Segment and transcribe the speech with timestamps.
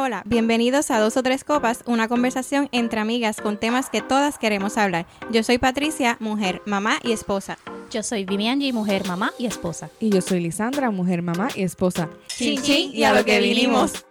[0.00, 4.00] Hola, hola, bienvenidos a Dos o Tres Copas, una conversación entre amigas con temas que
[4.00, 5.04] todas queremos hablar.
[5.30, 7.58] Yo soy Patricia, mujer, mamá y esposa.
[7.90, 9.90] Yo soy Vivianji, mujer, mamá y esposa.
[10.00, 12.08] Y yo soy Lisandra, mujer, mamá y esposa.
[12.28, 14.06] Chin, chin, y a lo que vinimos.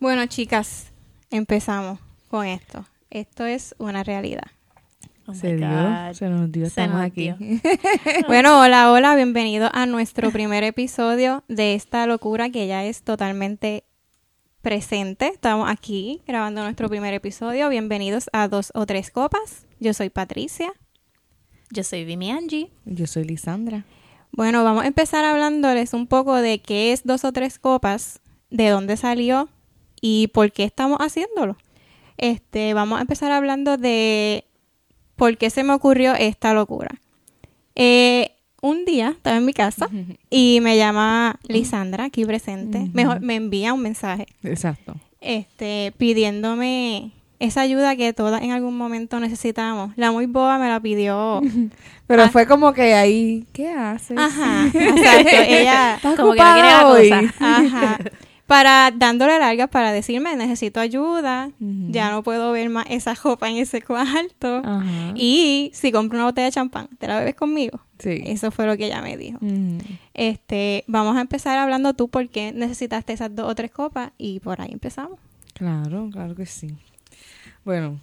[0.00, 0.86] Bueno, chicas,
[1.30, 1.98] empezamos
[2.30, 2.86] con esto.
[3.10, 4.46] Esto es una realidad.
[5.26, 6.12] Oh se dio, God.
[6.12, 7.32] se nos dio, Se estamos nos aquí.
[7.32, 7.36] dio.
[8.26, 13.84] Bueno, hola, hola, bienvenidos a nuestro primer episodio de esta locura que ya es totalmente
[14.60, 15.28] presente.
[15.28, 17.70] Estamos aquí grabando nuestro primer episodio.
[17.70, 19.66] Bienvenidos a Dos o Tres Copas.
[19.80, 20.72] Yo soy Patricia.
[21.70, 22.70] Yo soy Vivianji.
[22.84, 23.84] Yo soy Lisandra.
[24.30, 28.20] Bueno, vamos a empezar hablándoles un poco de qué es Dos o Tres Copas,
[28.50, 29.48] de dónde salió
[30.02, 31.56] y por qué estamos haciéndolo.
[32.18, 34.44] Este, vamos a empezar hablando de
[35.16, 36.90] por qué se me ocurrió esta locura.
[37.76, 38.30] Eh,
[38.62, 39.88] un día estaba en mi casa
[40.30, 42.88] y me llama Lisandra, aquí presente.
[42.92, 44.94] Mejor me envía un mensaje Exacto.
[45.20, 49.92] este, pidiéndome esa ayuda que todas en algún momento necesitamos.
[49.96, 51.42] La muy boba me la pidió.
[52.06, 52.28] Pero Ah.
[52.30, 54.16] fue como que ahí, ¿qué haces?
[54.18, 55.30] Ajá, exacto.
[55.48, 57.08] Ella, ¿Estás Como que no quiere la ocupada hoy?
[57.10, 57.56] cosa.
[57.56, 57.98] ajá,
[58.46, 63.56] para dándole largas para decirme necesito ayuda, ya no puedo ver más esa ropa en
[63.56, 64.62] ese cuarto.
[65.14, 67.80] Y si compro una botella de champán, ¿te la bebes conmigo?
[67.98, 68.22] Sí.
[68.26, 69.38] Eso fue lo que ella me dijo.
[70.12, 74.40] Este, vamos a empezar hablando tú por qué necesitaste esas dos o tres copas y
[74.40, 75.18] por ahí empezamos.
[75.54, 76.74] Claro, claro que sí.
[77.64, 77.98] Bueno,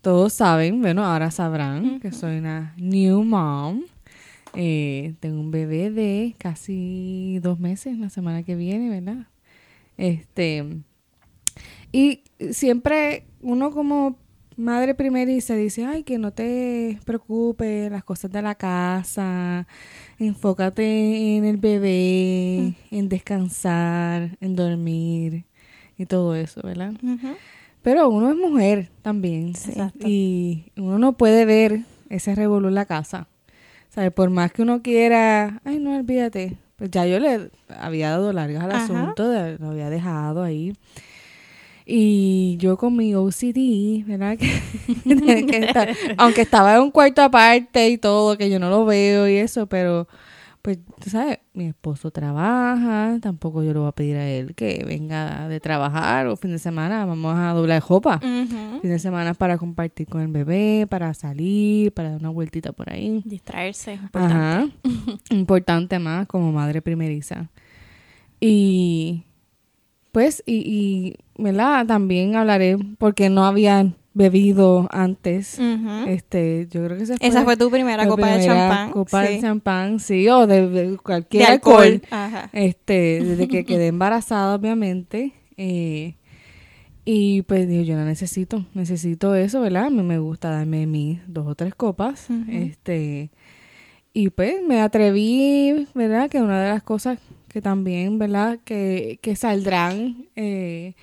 [0.00, 3.82] todos saben, bueno, ahora sabrán que soy una new mom.
[4.54, 9.26] Eh, tengo un bebé de casi dos meses la semana que viene, ¿verdad?
[9.96, 10.64] Este,
[11.92, 14.18] y siempre uno como
[14.56, 19.66] madre primeriza dice, ay, que no te preocupes, las cosas de la casa,
[20.18, 25.44] enfócate en el bebé, en descansar, en dormir
[25.96, 26.94] y todo eso, ¿verdad?
[27.82, 29.54] Pero uno es mujer también.
[29.54, 29.72] Sí.
[30.04, 33.28] Y uno no puede ver ese revolú en la casa.
[33.90, 34.10] ¿Sabes?
[34.12, 36.56] Por más que uno quiera, ay, no, olvídate.
[36.76, 38.84] Pues ya yo le había dado largas al Ajá.
[38.84, 40.74] asunto, de- lo había dejado ahí.
[41.86, 44.36] Y yo con mi OCD, ¿verdad?
[45.04, 49.36] Que, aunque estaba en un cuarto aparte y todo, que yo no lo veo y
[49.36, 50.08] eso, pero
[50.64, 54.82] pues, tú sabes, mi esposo trabaja, tampoco yo le voy a pedir a él que
[54.86, 58.16] venga de trabajar o fin de semana, vamos a doblar jopa.
[58.16, 58.80] Ujú.
[58.80, 62.90] Fin de semana para compartir con el bebé, para salir, para dar una vueltita por
[62.90, 63.20] ahí.
[63.26, 64.34] Distraerse importante.
[64.34, 64.68] Ajá.
[65.28, 67.50] Importante más como madre primeriza.
[68.40, 69.24] Y
[70.12, 70.54] pues, y,
[71.36, 71.84] y ¿verdad?
[71.84, 75.58] También hablaré porque no habían bebido antes.
[76.06, 78.90] Este, yo creo que esa fue, Esa fue tu primera copa de champán.
[78.92, 79.34] Copa sí.
[79.34, 81.82] de champán, sí, o de, de cualquier de alcohol.
[81.84, 82.02] alcohol.
[82.10, 82.50] Ajá.
[82.52, 85.32] Este, desde que quedé embarazada, obviamente.
[85.56, 86.14] eh,
[87.06, 89.86] y pues digo, yo no necesito, necesito eso, ¿verdad?
[89.86, 92.28] A mí me gusta darme mis dos o tres copas.
[92.48, 93.30] Este,
[94.14, 96.30] y pues me atreví, ¿verdad?
[96.30, 98.58] Que una de las cosas que también, ¿verdad?
[98.64, 100.94] Que, que saldrán eh,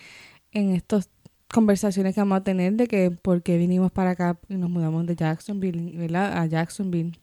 [0.54, 1.11] en estas
[1.52, 5.06] conversaciones que vamos a tener de que por qué vinimos para acá y nos mudamos
[5.06, 6.38] de Jacksonville, ¿verdad?
[6.38, 7.18] A Jacksonville,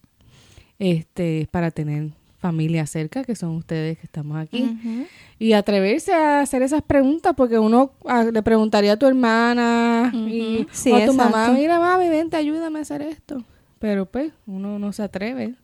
[0.79, 5.09] este, para tener familia cerca, que son ustedes que estamos aquí.
[5.39, 7.93] Y atreverse a hacer esas preguntas, porque uno
[8.33, 10.67] le preguntaría a tu hermana y.
[10.71, 13.43] Sí, o a tu mamá, mira mami, vente, ayúdame a hacer esto.
[13.79, 15.55] Pero pues uno no se atreve.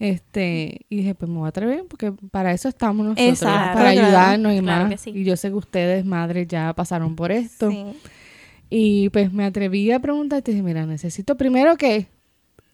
[0.00, 3.92] Este, y dije, pues me voy a atrever, porque para eso estamos nosotros, Exacto, para
[3.92, 4.06] claro.
[4.06, 4.92] ayudarnos y Claro más.
[4.92, 5.10] que sí.
[5.12, 7.70] Y yo sé que ustedes, madres, ya pasaron por esto.
[7.70, 7.84] Sí.
[8.70, 12.06] Y pues me atreví a preguntarte, dije, mira, necesito primero que,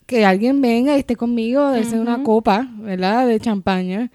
[0.07, 2.25] que alguien venga y esté conmigo, darse una Ujú.
[2.25, 3.27] copa, ¿verdad?
[3.27, 4.11] De champaña.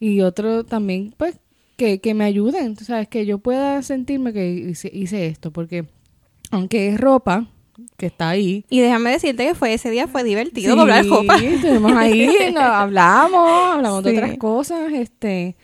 [0.00, 1.38] Y otro también, pues,
[1.76, 5.86] que, que me ayuden, tú sabes, que yo pueda sentirme que hice, hice esto, porque
[6.50, 7.46] aunque es ropa
[7.96, 8.64] que está ahí.
[8.70, 11.36] Y déjame decirte que fue ese día fue divertido sí, doblar copa.
[11.36, 15.56] estuvimos ahí, hablamos, hablamos de otras cosas, este,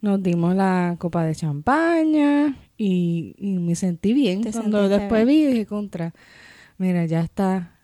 [0.00, 4.42] nos dimos la copa de champaña y, y me sentí bien.
[4.42, 6.14] Te Cuando después vi, dije, contra,
[6.78, 7.76] mira, ya está.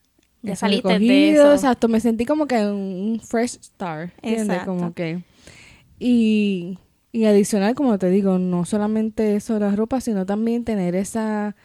[0.43, 1.55] Ya saliste de recogido, eso.
[1.55, 4.13] Exacto, me sentí como que un fresh start.
[4.23, 4.63] ¿entiendes?
[4.65, 5.23] Como que.
[5.99, 6.79] Y,
[7.13, 11.57] y adicional, como te digo, no solamente eso de la ropa, sino también tener esa,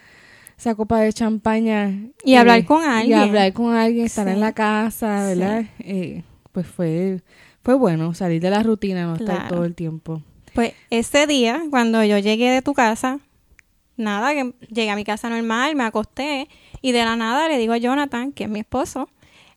[0.61, 1.89] esa copa de champaña.
[2.23, 3.19] Y eh, hablar con Y alguien.
[3.19, 4.33] hablar con alguien, estar Sí.
[4.33, 5.65] en la casa, ¿verdad?
[5.79, 6.21] Eh,
[6.51, 7.21] pues fue,
[7.63, 10.21] fue bueno salir de la rutina, no estar todo el tiempo.
[10.53, 13.19] Pues ese día, cuando yo llegué de tu casa,
[13.97, 16.47] nada, que llegué a mi casa normal, me acosté
[16.81, 19.09] y de la nada le digo a Jonathan, que es mi esposo,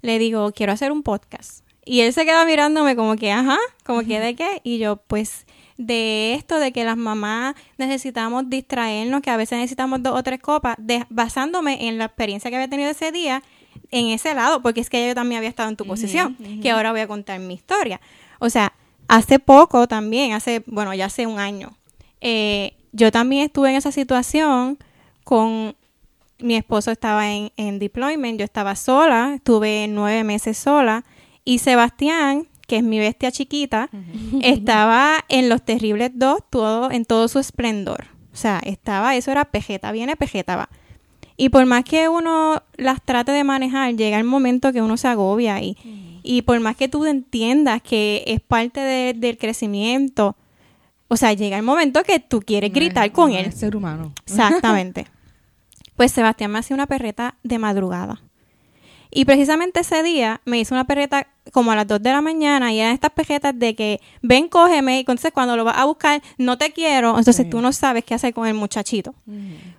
[0.03, 1.65] le digo, quiero hacer un podcast.
[1.85, 4.61] Y él se queda mirándome como que, ajá, como que de qué.
[4.63, 10.03] Y yo, pues, de esto de que las mamás necesitamos distraernos, que a veces necesitamos
[10.03, 13.43] dos o tres copas, de- basándome en la experiencia que había tenido ese día
[13.91, 16.93] en ese lado, porque es que yo también había estado en tu posición, que ahora
[16.93, 18.01] voy a contar mi historia.
[18.39, 18.73] O sea,
[19.09, 21.77] hace poco también, hace, bueno, ya hace un año,
[22.21, 24.79] eh, yo también estuve en esa situación
[25.25, 25.75] con
[26.39, 31.05] mi esposo estaba en, en deployment, yo estaba sola, estuve nueve meses sola
[31.45, 33.91] y Sebastián, que es mi bestia chiquita,
[34.43, 38.07] estaba en los terribles dos, todo, en todo su esplendor.
[38.33, 40.69] O sea, estaba, eso era pejeta, viene pejeta, va.
[41.37, 45.09] Y por más que uno las trate de manejar, llega el momento que uno se
[45.09, 45.77] agobia y,
[46.23, 50.37] y por más que tú entiendas que es parte de- del crecimiento,
[51.09, 53.47] o sea, llega el momento que tú quieres gritar con No él.
[53.47, 54.13] es ser humano.
[54.27, 55.07] Exactamente.
[55.97, 58.21] Pues Sebastián me hacía una perreta de madrugada.
[59.13, 62.73] Y precisamente ese día me hizo una perreta como a las 2 de la mañana
[62.73, 66.23] y eran estas perretas de que ven, cógeme, y entonces cuando lo vas a buscar,
[66.39, 67.51] no te quiero, entonces Sí.
[67.51, 69.15] tú no sabes qué hacer con el muchachito.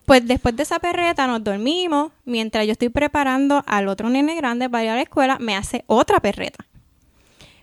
[0.05, 4.69] Pues después de esa perreta nos dormimos, mientras yo estoy preparando al otro nene grande
[4.69, 6.65] para ir a la escuela, me hace otra perreta.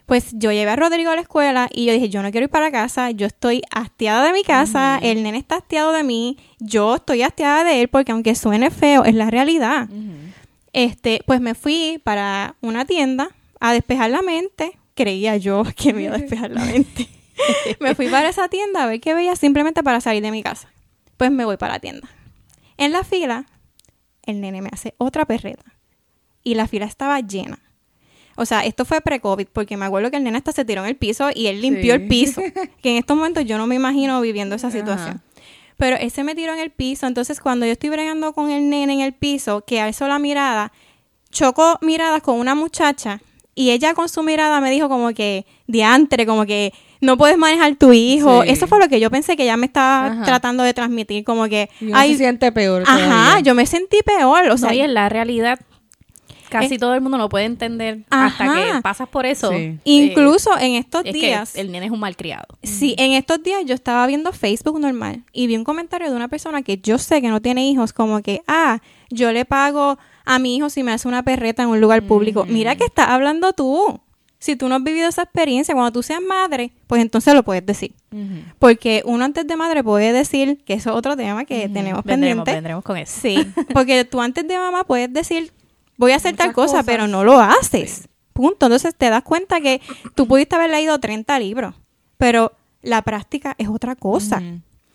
[0.07, 2.51] Pues yo llevé a Rodrigo a la escuela y yo dije, yo no quiero ir
[2.51, 6.97] para casa, yo estoy hastiada de mi casa, el nene está hastiado de mí, yo
[6.97, 9.89] estoy hastiada de él porque aunque suene feo, es la realidad.
[10.73, 13.29] Este, pues me fui para una tienda
[13.65, 17.09] a despejar la mente, creía yo que me iba a despejar la mente.
[17.81, 20.69] me fui para esa tienda a ver qué veía simplemente para salir de mi casa.
[21.17, 22.09] Pues me voy para la tienda.
[22.77, 23.47] En la fila,
[24.27, 25.65] el nene me hace otra perreta.
[26.43, 27.61] Y la fila estaba llena.
[28.35, 30.89] O sea, esto fue pre-COVID, porque me acuerdo que el nene hasta se tiró en
[30.89, 32.03] el piso y él limpió Sí.
[32.03, 32.43] el piso.
[32.83, 35.23] Que en estos momentos yo no me imagino viviendo esa situación.
[35.23, 35.23] Ajá.
[35.77, 38.69] Pero él se me tiró en el piso, entonces cuando yo estoy bregando con el
[38.69, 40.73] nene en el piso, que alzó la mirada,
[41.31, 43.21] chocó miradas con una muchacha
[43.55, 47.75] y ella con su mirada me dijo como que, diantre, como que no puedes manejar
[47.77, 48.43] tu hijo.
[48.45, 48.51] Sí.
[48.51, 50.23] Eso fue lo que yo pensé que ella me estaba Ajá.
[50.25, 52.83] tratando de transmitir, como que, Y ay, se siente peor.
[52.87, 53.41] ajá, todavía.
[53.41, 55.59] yo me sentí peor, o sea, no, y en la realidad,
[56.49, 58.55] casi Es- todo el mundo no puede entender hasta Ajá.
[58.77, 59.51] que pasas por eso.
[59.51, 59.57] Sí.
[59.57, 61.53] Eh, incluso en estos es días...
[61.53, 62.47] que el nene es un malcriado.
[62.63, 66.29] Sí, en estos días yo estaba viendo Facebook normal y vi un comentario de una
[66.29, 70.39] persona que yo sé que no tiene hijos, como que, ah, yo le pago a
[70.39, 72.45] mi hijo si me hace una perreta en un lugar público.
[72.47, 74.01] Mira que estás hablando tú.
[74.39, 77.65] Si tú no has vivido esa experiencia, cuando tú seas madre, pues entonces lo puedes
[77.65, 77.95] decir.
[78.59, 82.45] Porque uno antes de madre puede decir, que eso es otro tema que tenemos Vendremos,
[82.45, 82.53] pendiente.
[82.53, 83.21] vendremos con eso.
[83.23, 83.37] Sí,
[83.73, 85.53] porque tú antes de mamá puedes decir,
[85.97, 86.87] voy a hacer tal cosa, cosas.
[86.87, 88.09] pero no lo haces.
[88.33, 88.67] Punto.
[88.67, 89.81] Entonces te das cuenta que
[90.17, 91.77] tú pudiste haber leído 30 libros,
[92.17, 92.51] pero
[92.83, 94.43] la práctica es otra cosa.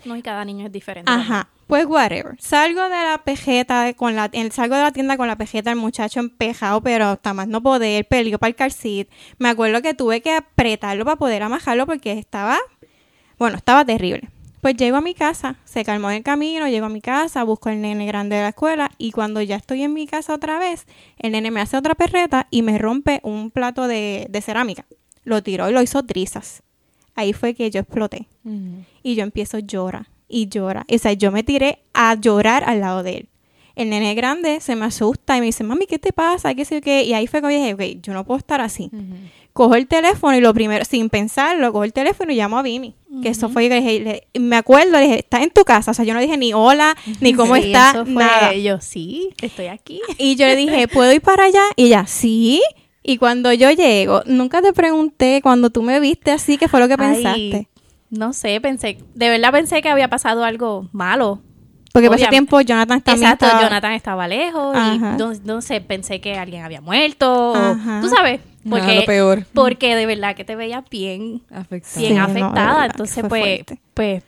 [0.07, 1.11] No, y cada niño es diferente.
[1.11, 1.49] Ajá.
[1.67, 2.35] Pues whatever.
[2.39, 5.75] Salgo de la pejeta con la en- salgo de la tienda con la pejeta el
[5.75, 9.07] muchacho empejado, pero hasta más no poder, peligro para el seat.
[9.37, 12.57] Me acuerdo que tuve que apretarlo para poder amajarlo porque estaba
[13.37, 14.29] bueno, estaba terrible.
[14.61, 17.69] Pues llego a mi casa, se calmó en el camino, llego a mi casa, busco
[17.69, 20.87] al nene grande de la escuela y cuando ya estoy en mi casa otra vez,
[21.19, 24.85] el nene me hace otra perreta y me rompe un plato de, de cerámica.
[25.23, 26.63] Lo tiró y lo hizo trizas.
[27.17, 28.27] Ahí fue que yo exploté.
[29.03, 30.85] Y yo empiezo a llorar y llora.
[30.89, 33.29] O sea, yo me tiré a llorar al lado de él.
[33.75, 36.55] El nene grande se me asusta y me dice, mami, ¿qué te pasa?
[36.55, 37.03] ¿Qué sé qué?
[37.03, 38.89] Y ahí fue que dije, ok, yo no puedo estar así.
[39.53, 42.95] Cojo el teléfono y lo primero, sin pensarlo, cojo el teléfono y llamo a Vimi.
[43.23, 43.99] Que eso fue, que dije,
[44.33, 45.91] le- me acuerdo, le dije, ¿estás en tu casa?
[45.91, 48.53] O sea, yo no dije ni hola, ni cómo Sí, está, eso fue- nada.
[48.53, 50.01] Yo, sí, estoy aquí.
[50.19, 51.63] Y yo le dije, ¿puedo ir para allá?
[51.75, 52.61] Y ella, sí.
[53.07, 56.87] Y cuando yo llego, nunca te pregunté, cuando tú me viste así, ¿qué fue lo
[56.89, 57.67] que Ay, pensaste?
[58.09, 61.39] no sé, pensé, de verdad pensé que había pasado algo malo.
[61.93, 65.15] Porque por ese tiempo Jonathan también Exacto, estaba- Jonathan estaba lejos Ajá.
[65.15, 67.53] y no, no sé, pensé que alguien había muerto.
[67.53, 67.77] o-.
[68.01, 69.45] Tú sabes, porque, lo peor.
[69.53, 71.99] porque de verdad que te veía bien, Afectado.
[72.01, 72.85] bien Sí, afectada.
[72.87, 73.61] Entonces, pues,
[73.93, 74.21] pues,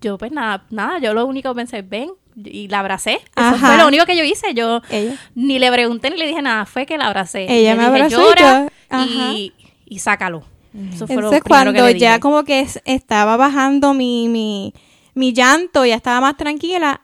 [0.00, 3.12] yo pues nada, nada, yo lo único que pensé, ven, y la abracé.
[3.14, 3.66] Eso Ajá.
[3.68, 4.54] fue lo único que yo hice.
[4.54, 5.16] Yo Ella.
[5.34, 7.46] ni le pregunté ni le dije nada, fue que la abracé.
[7.48, 8.72] Ella Le me dije, abrazó y "Llora
[9.06, 9.52] y,
[9.86, 10.44] y sácalo.
[10.92, 14.74] Eso fue lo Entonces que cuando le ya como que es- estaba bajando mi, mi,
[15.14, 17.02] mi llanto, ya estaba más tranquila,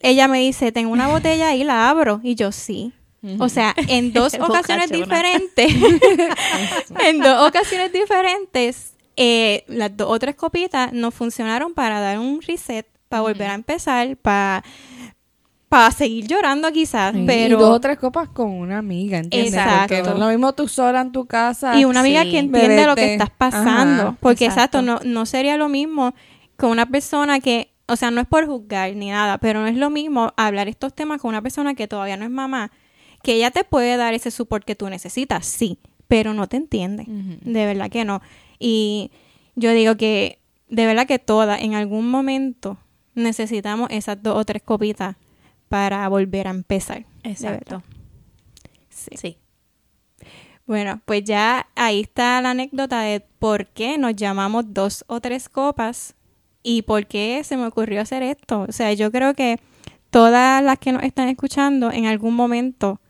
[0.00, 2.20] ella me dice, tengo una botella ahí, la abro.
[2.22, 2.92] Y yo, sí.
[3.40, 5.74] O sea, en dos ocasiones diferentes,
[7.04, 12.40] en dos ocasiones diferentes, eh, las dos o tres copitas nos funcionaron para dar un
[12.40, 14.62] reset, para volver a empezar, para
[15.68, 17.56] para seguir llorando quizás, Sí, pero...
[17.56, 19.52] Y dos o tres copas con una amiga, ¿entiendes?
[19.52, 19.96] Exacto.
[19.96, 21.78] Porque no es lo mismo tú sola en tu casa.
[21.78, 22.30] y una amiga Sí.
[22.30, 24.02] que entiende lo que estás pasando.
[24.02, 25.04] Ajá, porque exacto, exacto.
[25.04, 26.14] no, no sería lo mismo
[26.56, 29.76] con una persona que, o sea, no es por juzgar ni nada, pero no es
[29.76, 32.70] lo mismo hablar estos temas con una persona que todavía no es mamá,
[33.22, 37.04] que ella te puede dar ese support que tú necesitas, sí, pero no te entiende.
[37.06, 38.22] De verdad que no.
[38.58, 39.10] Y
[39.54, 40.38] yo digo que
[40.70, 42.78] de verdad que todas, en algún momento,
[43.18, 45.16] necesitamos esas dos o tres copitas
[45.68, 47.04] para volver a empezar.
[47.22, 47.82] Exacto.
[48.88, 49.10] Sí.
[49.16, 49.38] Sí.
[50.66, 55.48] Bueno, pues ya ahí está la anécdota de por qué nos llamamos dos o tres
[55.48, 56.14] copas
[56.62, 58.66] y por qué se me ocurrió hacer esto.
[58.68, 59.58] O sea, yo creo que
[60.10, 63.00] todas las que nos están escuchando en algún momento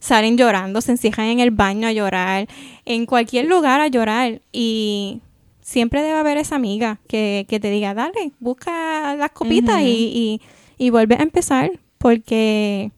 [0.00, 2.48] salen llorando, se encierran en el baño a llorar,
[2.84, 5.22] en cualquier lugar a llorar y
[5.64, 10.40] siempre debe haber esa amiga que, que te diga, dale, busca las copitas y,
[10.78, 12.92] y, y vuelve a empezar porque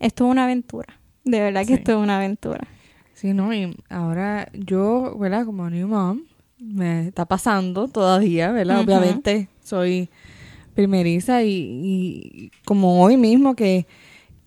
[0.00, 1.00] esto es una aventura.
[1.24, 1.72] De verdad que Sí.
[1.74, 2.60] esto es una aventura.
[3.14, 5.46] Sí, no, y ahora yo, ¿verdad?
[5.46, 6.20] Como new mom,
[6.58, 8.80] me está pasando todavía, ¿verdad?
[8.80, 10.10] Obviamente soy
[10.74, 13.86] primeriza y, y como hoy mismo que,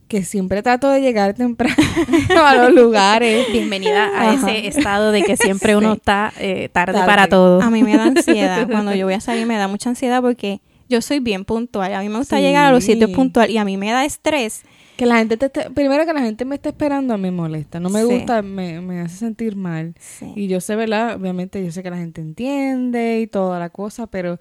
[0.08, 1.76] que siempre trato de llegar temprano
[2.38, 3.48] a los lugares.
[3.52, 4.52] Bienvenida a Ajá.
[4.52, 5.98] ese estado de que siempre uno Sí.
[5.98, 7.08] está eh, tarde, Tarde.
[7.08, 7.62] para todo.
[7.62, 8.68] A mí me da ansiedad.
[8.72, 11.94] Cuando yo voy a salir me da mucha ansiedad porque yo soy bien puntual.
[11.94, 12.44] A mí me gusta Sí.
[12.44, 14.64] llegar a los sitios puntual y a mí me da estrés.
[14.98, 17.90] Que la gente te esté- primero que la gente me esté esperando me molesta, no
[17.90, 18.06] me Sí.
[18.06, 19.96] gusta, me, me hace sentir mal.
[20.36, 21.16] Y yo sé, ¿verdad?
[21.16, 24.38] Obviamente yo sé que la gente entiende y toda la cosa, pero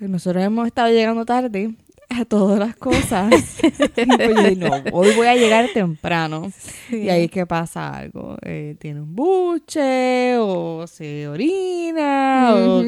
[0.00, 1.74] nosotros hemos estado llegando tarde
[2.20, 3.32] a todas las cosas.
[3.62, 6.50] y pues yo no, hoy voy a llegar temprano.
[6.90, 8.36] Y ahí es que pasa algo.
[8.42, 12.84] Eh, tiene un buche o se orina o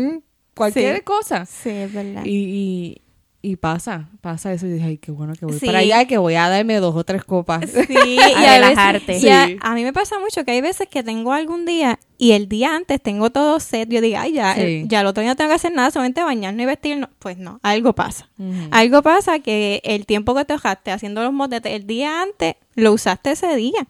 [0.55, 1.02] cualquier Sí.
[1.02, 1.47] cosa.
[1.47, 2.23] Sí, es verdad.
[2.25, 3.00] Y,
[3.42, 4.66] y, pasa, pasa eso.
[4.66, 5.66] Y dije, ay, qué bueno que voy Sí.
[5.66, 7.68] para allá, que voy a darme dos o tres copas.
[7.70, 9.06] Sí, y A relajarte.
[9.06, 9.56] veces- y a, Sí.
[9.61, 12.76] a mí me pasa mucho que hay veces que tengo algún día y el día
[12.76, 13.88] antes tengo todo set.
[13.88, 14.61] Yo digo, ay, ya, Sí.
[14.61, 17.11] el- ya el otro día no tengo que hacer nada, solamente bañarnos y vestirnos.
[17.18, 18.28] Pues no, algo pasa.
[18.70, 22.92] Algo pasa que el tiempo que te dejaste haciendo los motetes el día antes, lo
[22.92, 23.88] usaste ese día.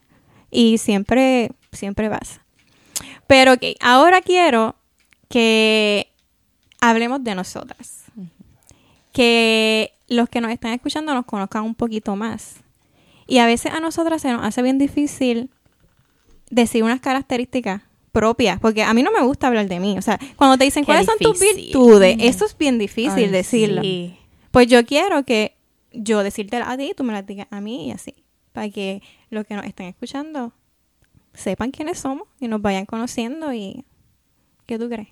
[0.50, 2.40] Y siempre, siempre pasa.
[3.26, 4.76] Pero ok, ahora quiero
[5.28, 6.08] que
[6.80, 7.98] hablemos de nosotras.
[9.12, 12.56] Que los que nos están escuchando nos conozcan un poquito más.
[13.26, 15.50] Y a veces a nosotras se nos hace bien difícil
[16.50, 19.96] decir unas características propias, porque a mí no me gusta hablar de mí.
[19.96, 23.28] O sea, cuando te dicen Qué cuáles son tus virtudes, eso es bien difícil Ay,
[23.28, 23.80] decirlo.
[23.82, 24.16] Sí.
[24.50, 25.56] Pues yo quiero que
[25.92, 28.14] yo decirte a ti, tú me las digas a mí y así.
[28.52, 30.52] Para que los que nos estén escuchando
[31.32, 33.84] sepan quiénes somos y nos vayan conociendo y...
[34.66, 35.08] ¿Qué tú crees?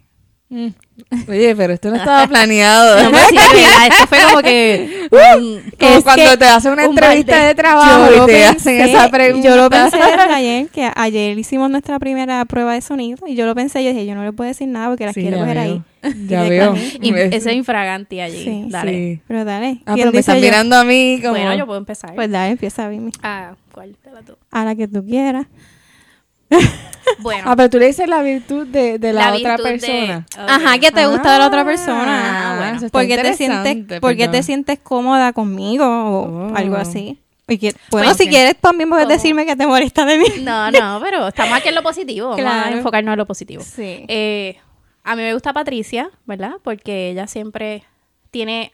[0.53, 0.69] Mm.
[1.29, 3.05] Oye, pero esto no estaba planeado.
[3.05, 5.09] No, pues sí, verdad, esto fue como que...
[5.39, 8.27] un- Como Es cuando que te hacen una un entrevista de trabajo Yo y lo
[8.27, 9.49] te hacen pensé- esa pregunta.
[9.49, 13.47] Yo lo pensé desde ayer, que ayer hicimos nuestra primera prueba de sonido y yo
[13.47, 15.57] lo pensé, yo dije, yo no le puedo decir nada porque las Sí, quiero coger
[15.57, 15.63] veo.
[15.63, 15.83] ahí.
[16.27, 16.75] Ya veo.
[17.01, 18.43] y ese infraganti allí.
[18.45, 18.65] Sí.
[18.69, 18.93] Dale.
[18.93, 19.21] Sí.
[19.29, 19.79] Pero dale.
[19.87, 20.43] Ah, ¿quién pero me dice están yo?
[20.43, 21.35] mirando a mí como...
[21.35, 22.15] Bueno, yo puedo empezar.
[22.15, 23.13] Pues dale, empieza, Vimi.
[23.23, 24.37] Ah, ¿cuál de las dos?
[24.51, 25.47] A la que tú quieras.
[27.19, 27.45] Bueno.
[27.47, 30.27] Ah, pero tú le dices la virtud de, de la, la otra de- persona.
[30.37, 32.55] Ajá, que te gusta de la otra Ah, persona.
[32.59, 36.57] bueno, eso está porque te sientes, porque te sientes cómoda conmigo o Oh.
[36.57, 37.19] algo así.
[37.49, 39.15] Y que- bueno, si quieres también puedes ¿Cómo?
[39.15, 40.25] decirme que te molesta de mí.
[40.43, 42.31] No, no, pero estamos aquí en lo positivo.
[42.37, 43.63] Vamos a enfocarnos en lo positivo.
[43.65, 44.05] Sí.
[44.07, 44.57] Eh,
[45.03, 46.53] a mí me gusta Patricia, ¿verdad?
[46.63, 47.83] Porque ella siempre
[48.31, 48.73] tiene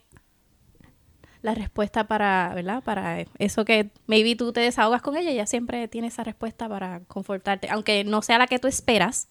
[1.43, 2.83] la respuesta para, ¿verdad?
[2.83, 7.01] Para eso que maybe tú te desahogas con ella, ella siempre tiene esa respuesta para
[7.09, 9.29] confortarte, aunque no sea la que tú esperas,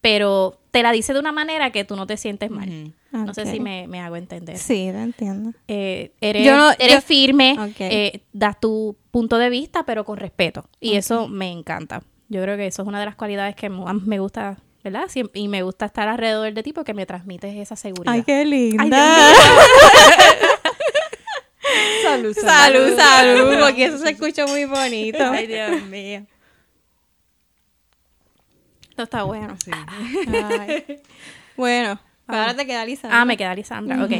[0.00, 2.94] pero te la dice de una manera que tú no te sientes mal.
[3.12, 4.56] No sé si me, me hago entender.
[4.56, 5.52] Sí, te entiendo.
[5.68, 7.76] Eh, eres Yo no- eres yo- firme, Ok.
[7.80, 10.64] eh, das tu punto de vista, pero con respeto.
[10.80, 12.02] Y eso me encanta.
[12.28, 15.06] Yo creo que eso es una de las cualidades que más me gusta, ¿verdad?
[15.34, 18.14] Y me gusta estar alrededor de ti porque me transmites esa seguridad.
[18.14, 18.86] Ay, qué linda.
[19.28, 19.34] Ay,
[21.74, 25.18] Dios Salud, salud, salud, porque eso se escuchó muy bonito.
[25.30, 26.26] Ay, Dios mío.
[28.90, 29.56] Esto está bueno.
[29.64, 29.70] Sí.
[30.32, 31.00] Ay.
[31.56, 33.08] Bueno, ahora te queda Lisa.
[33.10, 34.12] Ah, me queda Lisandra, ok.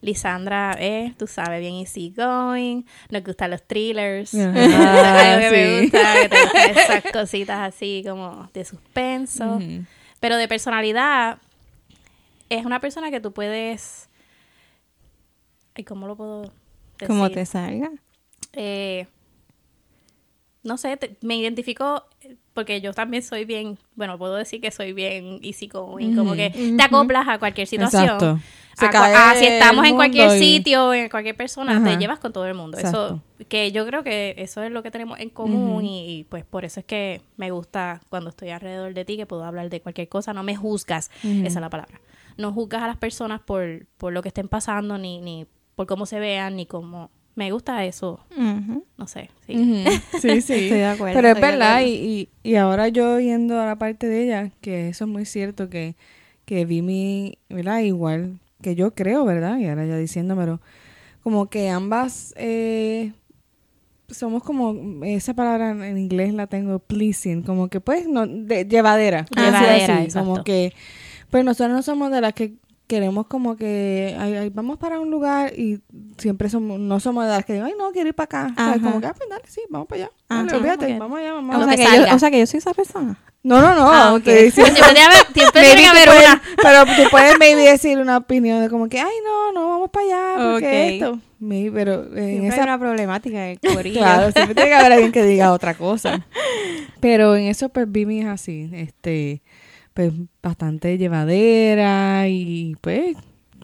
[0.00, 4.32] Lisandra es, tú sabes, bien easy going, nos gustan los thrillers.
[4.32, 9.58] Que me gusta, que te gustan esas cositas así como de suspenso.
[10.20, 11.38] Pero de personalidad,
[12.48, 14.08] es una persona que tú puedes.
[15.74, 16.52] Ay, ¿cómo lo puedo
[17.06, 17.16] decir?
[17.16, 17.90] Como te salga.
[18.52, 19.06] Eh,
[20.62, 24.70] no sé, te- me identifico eh, porque yo también soy bien, bueno, puedo decir que
[24.70, 26.36] soy bien easy going, como Ujú.
[26.36, 28.04] que te acoplas a cualquier situación.
[28.04, 28.38] Exacto.
[28.76, 31.96] Se A cua- cae a si estamos en cualquier y- sitio, en cualquier persona, te
[31.96, 32.76] llevas con todo el mundo.
[32.78, 33.20] Exacto.
[33.38, 36.44] Eso, que yo creo que eso es lo que tenemos en común y, y, pues
[36.44, 39.80] por eso es que me gusta cuando estoy alrededor de ti, que puedo hablar de
[39.80, 42.00] cualquier cosa, no me juzgas, esa es la palabra.
[42.36, 46.06] No juzgas a las personas por, por lo que estén pasando, ni, ni por cómo
[46.06, 47.10] se vean, ni cómo...
[47.36, 48.20] Me gusta eso,
[48.96, 49.28] no sé.
[49.44, 49.84] Sí.
[50.20, 50.52] Sí, sí.
[50.52, 54.06] Estoy de acuerdo, Pero es verdad, y, y, y ahora yo yendo a la parte
[54.06, 55.96] de ella, que eso es muy cierto, que,
[56.44, 57.80] que Vimi, ¿verdad?
[57.80, 59.58] Igual que yo creo, ¿verdad?
[59.58, 60.60] Y ahora ya diciéndomelo,
[61.24, 63.12] como que ambas eh,
[64.08, 69.26] somos como, esa palabra en inglés la tengo, pleasing, como que pues, no, de, llevadera.
[69.34, 70.30] Llevadera, así, exacto.
[70.30, 70.72] Como que,
[71.30, 72.54] pues nosotros no somos de las que
[72.86, 75.80] queremos como que ay, ay, vamos para un lugar y
[76.18, 78.54] siempre somos no somos de las que digo, ay no quiero ir para acá O
[78.54, 78.80] sea, Ajá.
[78.80, 81.32] como que ah, pues dale sí vamos para allá Ah, Dale, sí, olvídate, vamos allá
[81.32, 81.66] vamos O allá.
[81.66, 83.18] sea, que que yo, o sea que yo soy esa persona.
[83.42, 84.22] no no no Ah, ok.
[84.24, 84.72] te diciendo-
[85.54, 86.42] Maybe haber puedes- una.
[86.62, 90.04] pero tú puedes maybe decir una opinión de como que ay no no vamos para
[90.06, 90.92] allá porque Ok.
[91.02, 93.98] esto Maybe, pero en Siempre esa hay una problemática del corillo.
[94.00, 96.24] Claro, siempre tiene que haber alguien que diga otra cosa.
[97.00, 99.42] Pero en eso, pues, Vimi es así, este,
[99.94, 103.16] pues, bastante llevadera y, pues,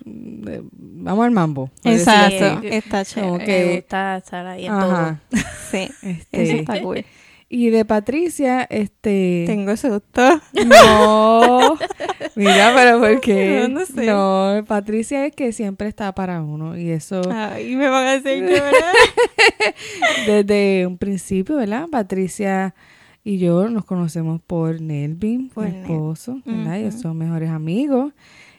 [0.06, 1.70] eh, vamos al mambo.
[1.84, 2.60] Exacto.
[2.66, 3.44] Está chévere.
[3.44, 5.20] que- Me gusta estar ahí en Ajá.
[5.70, 5.88] Sí.
[6.02, 7.04] Este, Eso está cool.
[7.48, 9.44] y de Patricia, este...
[9.46, 10.40] Tengo susto.
[10.66, 11.76] No,
[12.34, 13.66] mira, pero ¿por qué?
[13.68, 14.06] No, no sé.
[14.06, 17.22] No, Patricia es que siempre está para uno y eso...
[17.32, 18.94] Ay, me van a hacer llorar.
[20.26, 21.86] desde un principio, ¿verdad?
[21.90, 22.74] Patricia
[23.24, 25.82] y yo nos conocemos por Nelvin, Por mi Nel.
[25.82, 26.78] esposo, ¿verdad?
[26.78, 28.12] Ellos son mejores amigos.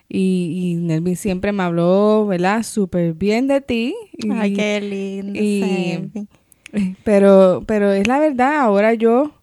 [0.07, 2.63] Y, y Nelvin siempre me habló, ¿verdad?
[2.63, 3.95] Súper bien de ti.
[4.17, 5.39] Y- Ay, qué lindo.
[5.41, 6.27] y-.
[7.03, 9.33] Pero, pero es la verdad, ahora yo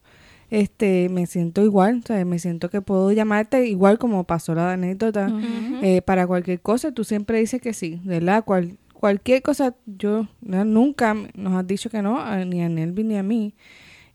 [0.51, 4.73] este me siento igual, o sea, me siento que puedo llamarte igual como pasó la
[4.73, 5.31] anécdota.
[5.83, 8.45] Eh, para cualquier cosa, tú siempre dices que sí, ¿verdad?
[8.47, 10.65] Cual, cualquier cosa, yo ¿verdad?
[10.65, 13.55] nunca nos has dicho que no, a- ni a Nelvin ni a mí.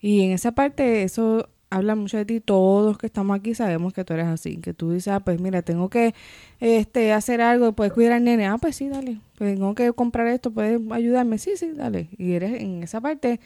[0.03, 2.39] Y en esa parte, eso habla mucho de ti.
[2.41, 5.62] Todos que estamos aquí sabemos que tú eres así, que tú dices, ah, pues mira,
[5.62, 6.13] tengo que
[6.60, 8.45] este hacer algo, puedes cuidar al nene.
[8.45, 9.19] Ah, pues sí, dale.
[9.38, 11.38] Pues tengo que comprar esto, puedes ayudarme.
[11.38, 12.10] Sí, sí, dale.
[12.17, 13.39] Y eres en esa parte,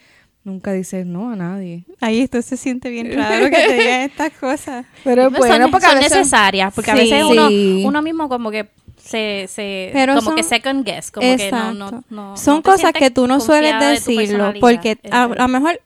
[0.44, 1.86] nunca dices no a nadie.
[2.02, 4.86] Ay, esto se siente bien raro que te digan estas cosas.
[5.04, 6.18] Pero Pues bueno, son, porque son a veces...
[6.18, 7.84] necesarias, porque a veces uno, Sí.
[7.86, 11.74] uno mismo como que se, se Pero como son- que second guess, como que no,
[11.74, 12.06] no, Exacto.
[12.10, 15.80] no- Son cosas que tú no sueles de decirlo porque a, lo mejor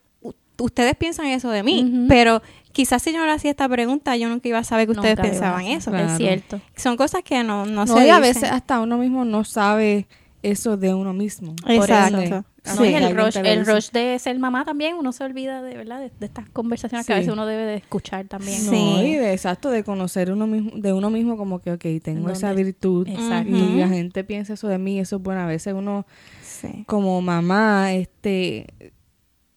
[0.61, 4.29] ustedes piensan eso de mí, pero quizás si yo no le hacía esta pregunta yo
[4.29, 5.91] nunca iba a saber que ustedes Nunca pensaban eso.
[5.91, 6.07] Claro.
[6.11, 6.61] Es cierto.
[6.75, 10.07] Son cosas que no, no, No, se y a veces hasta uno mismo no sabe
[10.43, 11.55] eso de uno mismo.
[11.67, 12.17] Exacto.
[12.19, 12.45] eso.
[12.63, 12.83] No, Sí.
[12.89, 15.99] y el rush, el de ser mamá también, uno se olvida de, ¿verdad?
[15.99, 18.63] de, de estas conversaciones que a veces uno debe de escuchar también.
[18.67, 18.77] No, Sí.
[18.77, 22.35] y de exacto, de conocer uno mismo, de uno mismo como que, ok, tengo ¿En
[22.35, 23.07] esa virtud.
[23.07, 23.49] Exacto.
[23.49, 25.41] Y la gente piensa eso de mí, eso es bueno.
[25.41, 26.05] A veces uno,
[26.43, 26.83] Sí.
[26.85, 28.90] como mamá, este,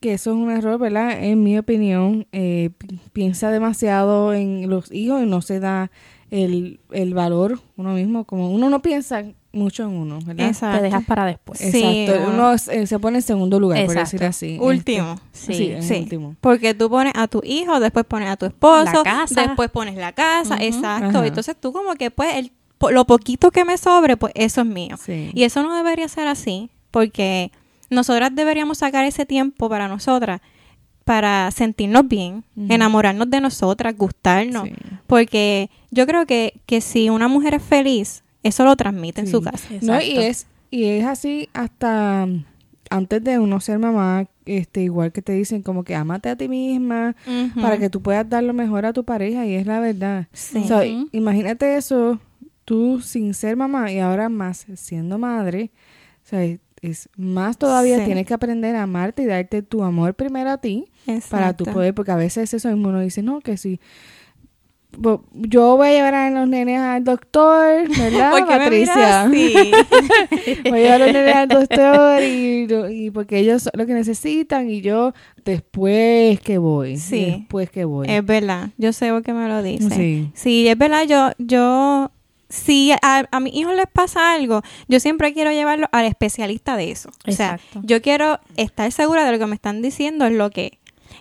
[0.05, 1.23] que eso es un error, ¿verdad?
[1.25, 5.91] En mi opinión, eh, pi- piensa demasiado en los hijos y no se da
[6.31, 8.25] el, el valor uno mismo.
[8.25, 10.49] Como uno no piensa mucho en uno, ¿verdad?
[10.49, 10.79] Exacto.
[10.79, 11.59] Te dejas para después.
[11.61, 12.25] Sí, Exacto.
[12.31, 14.59] uno- Uno eh, se pone en segundo lugar, por decir así.
[14.61, 15.15] Último.
[15.33, 16.01] Este, Sí, sí, sí.
[16.03, 16.37] último.
[16.41, 19.43] Porque tú pones a tu hijo, después pones a tu esposo, La casa.
[19.43, 21.19] después pones la casa, exacto.
[21.19, 21.27] Ajá.
[21.27, 22.53] Entonces tú como que pues el,
[22.91, 24.97] lo poquito que me sobre, pues eso es mío.
[25.03, 25.31] Sí.
[25.35, 27.53] Y eso no debería ser así, porque
[27.95, 30.41] nosotras deberíamos sacar ese tiempo para nosotras,
[31.05, 34.69] para sentirnos bien, enamorarnos de nosotras, gustarnos.
[34.69, 34.75] Sí.
[35.07, 39.43] Porque yo creo que, que si una mujer es feliz, eso lo transmite en su
[39.43, 39.69] casa.
[39.81, 42.27] No, y es, y es así hasta
[42.91, 46.49] antes de uno ser mamá, este, igual que te dicen como que amate a ti
[46.49, 47.17] misma
[47.61, 50.29] para que tú puedas dar lo mejor a tu pareja y es la verdad.
[50.33, 50.59] Sí.
[50.59, 52.21] O sea, imagínate eso,
[52.65, 55.71] tú sin ser mamá y ahora más siendo madre,
[56.25, 56.59] o sea,
[56.91, 58.05] es, más todavía Sí.
[58.07, 60.87] tienes que aprender a amarte y darte tu amor primero a ti
[61.31, 63.81] para tu poder, porque a veces eso mismo uno dice, no, que si
[65.33, 69.23] yo voy a llevar a los nenes al doctor, ¿verdad, ¿Por qué me Patricia?
[69.25, 69.53] así?
[70.71, 73.95] Voy a llevar a los nenes al doctor y, y porque ellos son lo que
[73.95, 75.13] necesitan y yo
[75.45, 76.97] después que voy.
[76.97, 77.25] Sí.
[77.39, 78.07] Después que voy.
[78.09, 79.91] Es verdad, yo sé por qué me lo dicen.
[79.91, 80.31] Sí.
[80.35, 82.13] Sí, es verdad, yo, yo,
[82.49, 86.91] si a, a mis hijos les pasa algo, yo siempre quiero llevarlo al especialista de
[86.91, 87.11] eso.
[87.27, 87.81] O sea, Exacto.
[87.85, 90.73] yo quiero estar segura de lo que me están diciendo es lo que es.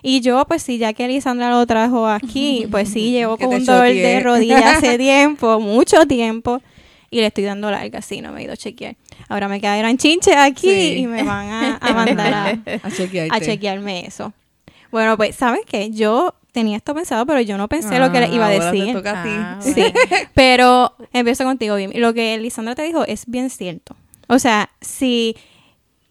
[0.02, 3.64] Y yo, pues sí, ya que Lisandra lo trajo aquí, pues sí, llevo con un
[3.64, 6.60] dolor de rodilla hace tiempo, mucho tiempo,
[7.10, 8.96] y le estoy dando larga, sí, no me he ido a chequear.
[9.28, 10.94] Ahora me quedarán chinches aquí Sí.
[10.98, 12.60] y me van a, a mandar a,
[13.30, 14.32] a chequearme eso.
[14.90, 15.90] Bueno, pues, ¿sabes qué?
[15.90, 18.60] Yo tenía esto pensado, pero yo no pensé lo que le Ah, iba a te
[18.60, 18.94] decir.
[18.94, 19.30] toca a ti.
[19.32, 19.74] Ah, Sí,
[20.34, 21.90] pero empiezo contigo, Bim.
[21.96, 23.96] Lo que Lisandra te dijo es bien cierto.
[24.28, 25.36] O sea, si,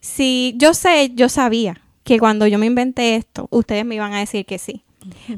[0.01, 4.19] si yo sé, yo sabía que cuando yo me inventé esto, ustedes me iban a
[4.19, 4.81] decir que sí.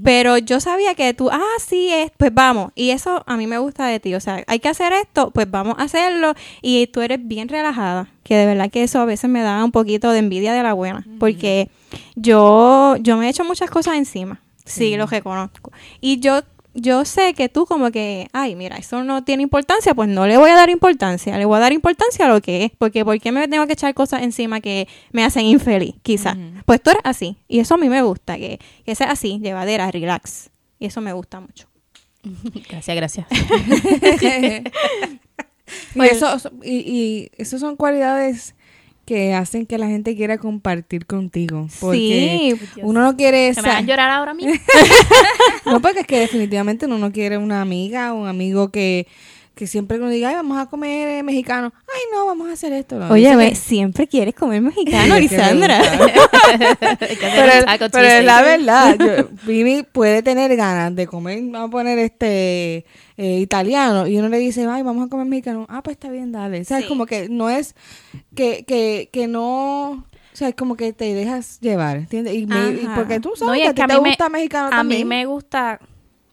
[0.03, 2.71] Pero yo sabía que tú, ah, sí, es, pues vamos.
[2.75, 4.13] Y eso a mí me gusta de ti.
[4.13, 6.33] O sea, hay que hacer esto, pues vamos a hacerlo.
[6.61, 8.07] Y tú eres bien relajada.
[8.23, 10.73] Que de verdad que eso a veces me da un poquito de envidia de la
[10.73, 11.03] buena.
[11.19, 11.69] Porque
[12.15, 14.39] yo, yo me he hecho muchas cosas encima.
[14.65, 15.71] Sí, lo reconozco.
[16.01, 16.41] Y yo
[16.75, 20.37] yo sé que tú como que, ay, mira, eso no tiene importancia, pues no le
[20.37, 23.17] voy a dar importancia, le voy a dar importancia a lo que es, porque ¿por
[23.19, 26.37] qué me tengo que echar cosas encima que me hacen infeliz, quizás?
[26.65, 29.89] Pues tú eres así, y eso a mí me gusta, que, que sea así, llevadera,
[29.89, 31.69] relax, y eso me gusta mucho.
[32.69, 33.27] Gracias, gracias.
[35.95, 38.53] y, eso, y, y eso son cualidades
[39.05, 41.67] que hacen que la gente quiera compartir contigo.
[41.79, 44.53] Porque Sí, uno no quiere ¿Se me van a llorar ahora mismo?
[45.65, 49.07] No, porque es que definitivamente uno no quiere una amiga o un amigo que,
[49.55, 51.71] que siempre uno diga, ay, vamos a comer eh, mexicano.
[51.87, 52.97] Ay, no, vamos a hacer esto.
[52.99, 55.81] No, Oye, ve, que- siempre quieres comer mexicano, que Lisandra.
[57.89, 62.85] pero, es la verdad, yo, Vivi puede tener ganas de comer, vamos a poner este
[63.17, 65.65] eh, italiano, y uno le dice, ay, vamos a comer mexicano.
[65.69, 66.61] Ah, pues está bien, dale.
[66.61, 67.75] O sea, es como que no es
[68.35, 72.33] que, que, que no, o sea, es como que te dejas llevar, ¿entiendes?
[72.35, 74.01] Y, me- y porque tú No, sabes y que es a ti que a te
[74.01, 75.01] me- gusta mexicano A también.
[75.01, 75.79] mí me gusta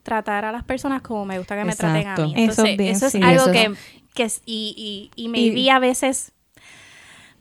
[0.03, 2.33] tratar a las personas como me gusta que me traten a mí.
[2.37, 3.21] Eso es Entonces, bien, eso es sí.
[3.23, 3.53] algo Eso.
[3.53, 3.73] que,
[4.15, 6.33] que es, y, y, y Y- maybe a veces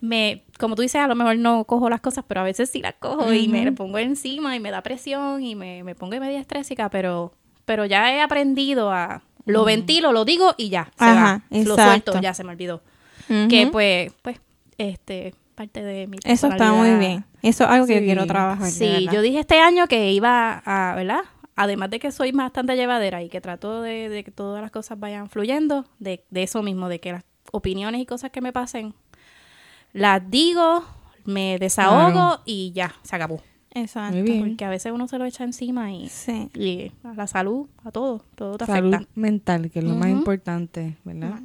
[0.00, 2.80] me, como tú dices, a lo mejor no cojo las cosas, pero a veces sí
[2.80, 6.40] las cojo y me pongo encima y me da presión y me, me pongo media
[6.40, 7.32] estrésica, pero,
[7.64, 11.58] pero ya he aprendido a, lo ventilo, lo digo y ya, se Ajá, va.
[11.64, 12.82] Lo suelto, ya se me olvidó.
[13.48, 14.40] Que pues, pues,
[14.76, 17.24] este, parte de mi Eso está muy bien.
[17.40, 18.70] Eso es algo que yo quiero trabajar.
[18.70, 21.22] Sí, yo dije este año que iba a, ¿verdad?
[21.62, 24.98] Además de que soy bastante llevadera y que trato de, de que todas las cosas
[24.98, 28.94] vayan fluyendo, de, de eso mismo, de que las opiniones y cosas que me pasen,
[29.92, 30.84] las digo,
[31.24, 32.40] me desahogo Claro.
[32.46, 33.40] y ya, se acabó.
[33.74, 34.14] Exacto.
[34.16, 34.40] Muy bien.
[34.48, 36.50] Porque a veces uno se lo echa encima y, Sí.
[36.54, 39.10] y a la salud, a todo, todo te Salud afecta.
[39.14, 41.40] mental, que es lo más importante, ¿verdad?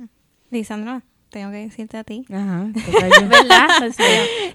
[0.51, 2.25] Lisandra, tengo que decirte a ti.
[2.31, 2.65] Ajá.
[3.29, 3.67] ¿Verdad?
[3.87, 4.03] Esto,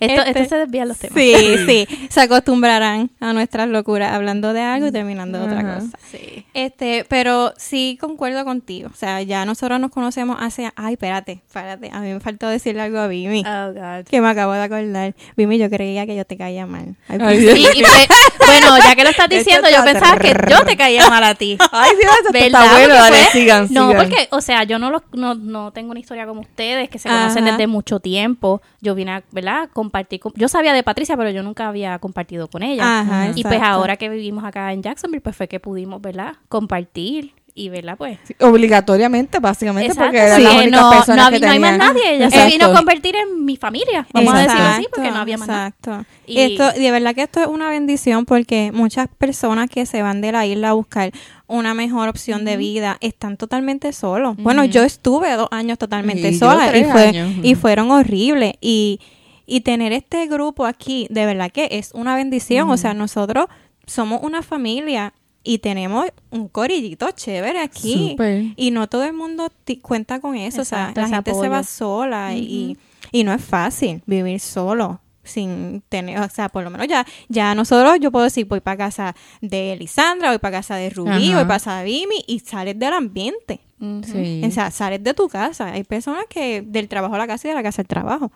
[0.00, 1.14] Este- esto se desvía los temas.
[1.16, 1.34] Sí,
[1.66, 2.08] sí.
[2.08, 5.98] Se acostumbrarán a nuestras locuras hablando de algo y terminando de otra cosa.
[6.10, 6.44] Sí.
[6.54, 8.90] Este, pero sí concuerdo contigo.
[8.92, 10.70] O sea, ya nosotros nos conocemos hace.
[10.76, 11.90] Ay, espérate, espérate.
[11.92, 13.44] A mí me faltó decirle algo a Vimi.
[13.46, 14.04] Oh, God.
[14.08, 15.14] Que me acabo de acordar.
[15.36, 16.96] Vimi, yo creía que yo te caía mal.
[17.08, 17.72] Al Ay, principio.
[17.74, 21.08] Y- y bueno, ya que lo estás Esto diciendo, yo pensaba que yo te caía
[21.08, 21.56] mal a ti.
[21.70, 22.46] Ay, sí, esto ¿Verdad?
[22.64, 23.96] está bueno, dale, sigan, No, sigan.
[24.08, 27.08] porque, o sea, yo no, lo, no, no tengo una historia como ustedes, que se
[27.08, 27.52] conocen Ajá.
[27.52, 28.62] desde mucho tiempo.
[28.80, 29.68] Yo vine a, ¿verdad?
[29.72, 30.32] Compartir con...
[30.36, 33.00] Yo sabía de Patricia, pero yo nunca había compartido con ella.
[33.00, 36.34] Ajá, y pues ahora que vivimos acá en Jacksonville, pues fue que pudimos, ¿verdad?
[36.48, 37.96] Compartir y, ¿verdad?
[37.98, 38.18] Pues...
[38.40, 41.78] Obligatoriamente, básicamente, Exacto, porque sí, las que únicas no, personas no, que no hay más
[41.78, 42.14] nadie.
[42.16, 42.52] Ella se Exacto.
[42.52, 45.48] vino a convertir en mi familia, vamos a decirlo así, porque no había más.
[45.48, 46.04] Exacto.
[46.26, 50.20] Y- esto, de verdad que esto es una bendición porque muchas personas que se van
[50.20, 51.12] de la isla a buscar
[51.46, 54.36] una mejor opción de vida están totalmente solos.
[54.38, 57.32] Bueno, yo estuve dos años totalmente Y sola y, fue, años.
[57.42, 58.54] y fueron horribles.
[58.62, 59.00] Y,
[59.44, 62.70] y tener este grupo aquí, de verdad que es una bendición.
[62.70, 63.46] O sea, nosotros
[63.86, 68.16] somos una familia y tenemos un corillito chévere aquí.
[68.56, 69.50] Y no todo el mundo
[69.82, 70.62] cuenta con eso.
[70.62, 72.76] Exacto, o sea, la gente se va sola y,
[73.10, 77.54] y no es fácil vivir solo sin tener, o sea, por lo menos ya, ya
[77.54, 81.36] nosotros, yo puedo decir, voy para casa de Lisandra, voy para casa de Rubí, Ajá.
[81.36, 83.60] voy para casa de Vimi y sales del ambiente.
[84.04, 84.42] Sí.
[84.44, 85.72] O sea, sales de tu casa.
[85.72, 88.30] Hay personas que del trabajo a la casa y de la casa al trabajo.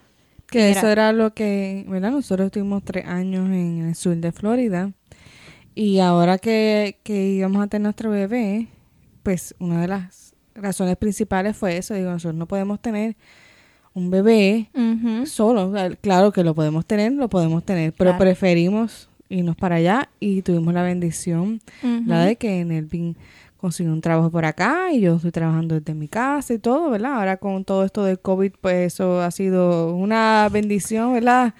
[0.49, 2.11] Que eso era lo que, ¿verdad?
[2.11, 4.91] Nosotros estuvimos tres años en el sur de Florida.
[5.77, 8.67] Y ahora que, que íbamos a tener nuestro bebé,
[9.23, 11.93] pues una de las razones principales fue eso.
[11.95, 13.15] Digo, nosotros no podemos tener
[13.93, 14.71] un bebé
[15.27, 15.73] solo.
[16.01, 18.19] Claro que lo podemos tener, lo podemos tener, pero Claro.
[18.25, 21.61] preferimos irnos para allá y tuvimos la bendición,
[22.07, 23.17] la de que Nelvin
[23.59, 27.15] consiguió un trabajo por acá y yo estoy trabajando desde mi casa y todo, ¿verdad?
[27.19, 31.53] Ahora con todo esto del COVID, pues eso ha sido una bendición, ¿verdad?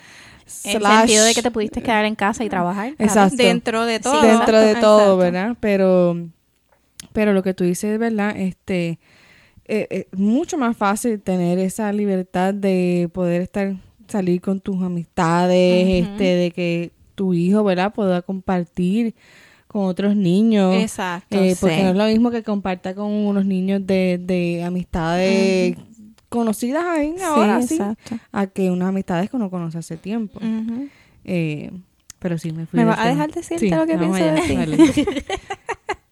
[0.65, 2.95] En el sentido de que te pudiste quedar en casa y trabajar.
[2.95, 3.11] claro.
[3.11, 3.37] Exacto.
[3.37, 4.23] Dentro de todo.
[4.23, 4.87] dentro de Exacto.
[4.87, 5.57] todo, ¿verdad?
[5.59, 6.29] Pero,
[7.13, 8.37] pero lo que tú dices, ¿verdad?
[8.37, 9.01] Este,
[9.65, 13.75] eh, eh, mucho más fácil tener esa libertad de poder estar,
[14.07, 17.93] salir con tus amistades, este, de que tu hijo, ¿verdad?
[17.93, 19.17] Pueda compartir
[19.67, 20.77] con otros niños.
[20.77, 21.37] Exacto.
[21.37, 21.83] Eh, porque sí.
[21.83, 25.77] no es lo mismo que comparta con unos niños de, de amistades
[26.29, 28.17] conocidas ahí ahora, sí, exacto.
[28.33, 30.41] a que unas amistades que uno conoce hace tiempo.
[31.25, 31.71] Eh,
[32.19, 34.55] pero sí, me fui ¿Me vas a dejar decirte Sí, lo que pienso de ti?
[34.57, 34.79] dale.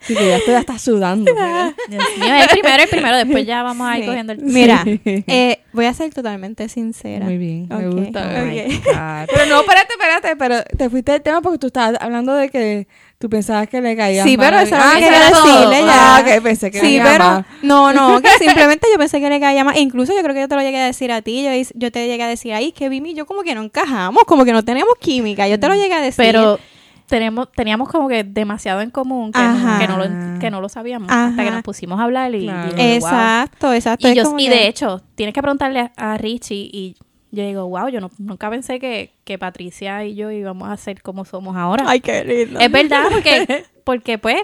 [0.07, 1.35] Sí, que ya estoy hasta sudando.
[1.35, 1.73] ¿verdad?
[1.89, 4.09] Dios mío, el primero, el primero, después ya vamos a ir Sí.
[4.11, 4.43] cogiendo el...
[4.43, 5.01] Mira, Sí.
[5.05, 7.25] eh, voy a ser totalmente sincera.
[7.25, 8.21] Muy bien, me gusta.
[8.21, 8.85] ok.
[8.87, 9.25] Oh.
[9.33, 12.87] Pero no, espérate, espérate, pero te fuiste del tema porque tú estabas hablando de que
[13.19, 15.45] tú pensabas que le caía Sí, mal pero eso es Ah, que quería todo.
[15.47, 16.17] decirle ya.
[16.17, 17.47] Ah, ok, pensé que Sí, le pero mal.
[17.63, 19.77] no, no, que simplemente yo pensé que le caía más.
[19.79, 21.47] Incluso yo creo que yo te lo llegué a decir a ti.
[21.75, 24.45] Yo, te llegué a decir, ay, que Vimi y yo como que no encajamos, como
[24.45, 25.49] que no tenemos química.
[25.49, 26.25] Yo te lo llegué a decir.
[26.25, 26.59] Pero
[27.07, 29.79] tenemos, teníamos como que demasiado en común que, no, Ajá.
[29.79, 32.69] que, no, lo, que no lo sabíamos hasta que nos pusimos a hablar y, Claro.
[32.69, 33.11] y yo digo, wow.
[33.11, 34.09] Exacto, exacto.
[34.09, 36.97] Y, Es yo, de hecho, tienes que preguntarle a, a Richie y
[37.35, 41.03] yo digo, wow, yo no- nunca pensé que, que Patricia y yo íbamos a ser
[41.03, 41.85] como somos ahora.
[41.87, 42.61] Ay, qué lindo.
[42.61, 44.37] Es verdad, porque, porque pues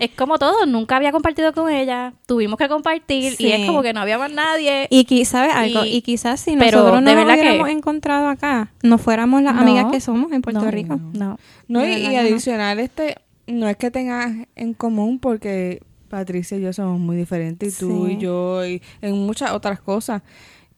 [0.00, 3.46] es como todo, nunca había compartido con ella, tuvimos que compartir Sí.
[3.46, 4.86] y es como que no había más nadie.
[4.90, 5.84] Y quizás, ¿sabes algo?
[5.84, 7.34] Y- Y, quizás si pero nosotros no de nos
[7.66, 9.62] que- encontrado acá, no fuéramos las No.
[9.62, 11.00] amigas que somos en Puerto No, Rico.
[11.14, 11.38] No.
[11.68, 16.98] No, y, adicional, este, no es que tengas en común porque Patricia y yo somos
[16.98, 18.12] muy diferentes, y tú Sí.
[18.14, 20.22] y yo, y en muchas otras cosas,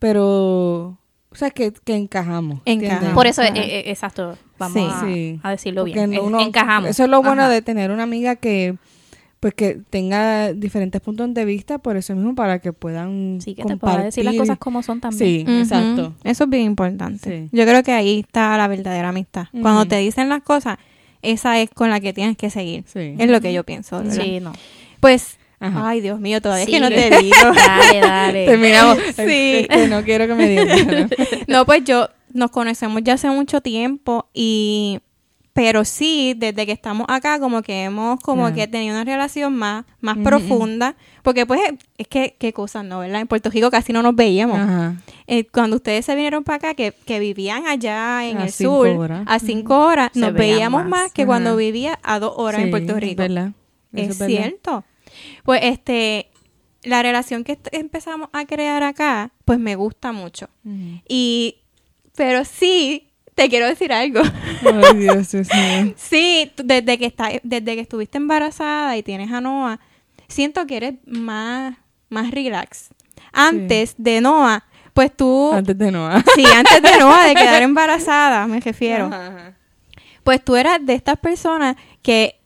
[0.00, 0.98] pero,
[1.32, 2.60] o sea, que, que encajamos.
[2.64, 3.14] Encajamos.
[3.14, 5.38] Por eso, eh, eh, exacto, vamos Sí.
[5.42, 6.20] a, decirlo Porque bien.
[6.22, 6.90] uno- encajamos.
[6.90, 7.50] Eso es lo bueno Ajá.
[7.50, 8.76] de tener una amiga que
[9.38, 13.64] pues que tenga diferentes puntos de vista por eso mismo para que puedan Sí, que
[13.64, 15.46] te pueda decir las cosas como son también.
[15.46, 16.12] Sí, exacto.
[16.24, 17.48] Eso es bien importante.
[17.48, 17.48] Sí.
[17.50, 19.46] Yo creo que ahí está la verdadera amistad.
[19.62, 20.76] Cuando te dicen las cosas,
[21.22, 22.84] esa es con la que tienes que seguir.
[22.86, 23.14] Sí.
[23.18, 23.96] Es lo que yo pienso.
[24.02, 24.12] ¿verdad?
[24.22, 24.52] Sí, no.
[25.00, 25.88] Pues, Ajá.
[25.88, 26.74] ay, Dios mío, todavía Sí.
[26.74, 27.36] es que no te digo.
[27.54, 28.46] Dale, dale.
[28.46, 28.98] Terminamos.
[29.16, 29.66] Sí.
[29.68, 31.10] Es que no quiero que me digan.
[31.46, 35.00] No, pues yo nos conocemos ya hace mucho tiempo y
[35.52, 38.54] pero sí, desde que estamos acá como que hemos como Ajá.
[38.54, 40.94] que tenido una relación más más profunda,
[41.24, 41.60] porque pues
[41.98, 43.00] es que qué cosas, ¿no?
[43.00, 43.20] ¿Verdad?
[43.20, 44.58] En Puerto Rico casi no nos veíamos.
[44.58, 44.94] Ajá.
[45.26, 48.86] Eh, cuando ustedes se vinieron para acá, que, que vivían allá en A el sur,
[48.88, 49.24] horas.
[49.26, 50.90] a cinco horas, Se nos veíamos más.
[51.02, 51.26] más, que Ajá.
[51.26, 53.16] cuando vivía a dos horas en Puerto es Rico.
[53.22, 53.50] verdad.
[53.92, 54.36] Eso Es, verdad.
[54.36, 54.84] cierto.
[55.44, 56.30] Pues este,
[56.82, 60.48] la relación que empezamos a crear acá, pues me gusta mucho.
[61.08, 61.56] Y,
[62.16, 64.20] pero sí, te quiero decir algo.
[64.64, 65.94] Ay, Dios, Dios mío.
[65.96, 69.80] sí, desde que está, desde que estuviste embarazada y tienes a Noah,
[70.28, 71.76] siento que eres más,
[72.08, 72.90] más relax.
[73.32, 76.22] Antes de Noah, pues tú, Antes de Noah.
[76.34, 79.06] sí, antes de Noah, de quedar embarazada, me refiero.
[79.06, 79.56] Ajá, ajá.
[80.24, 82.39] Pues tú eras de estas personas que,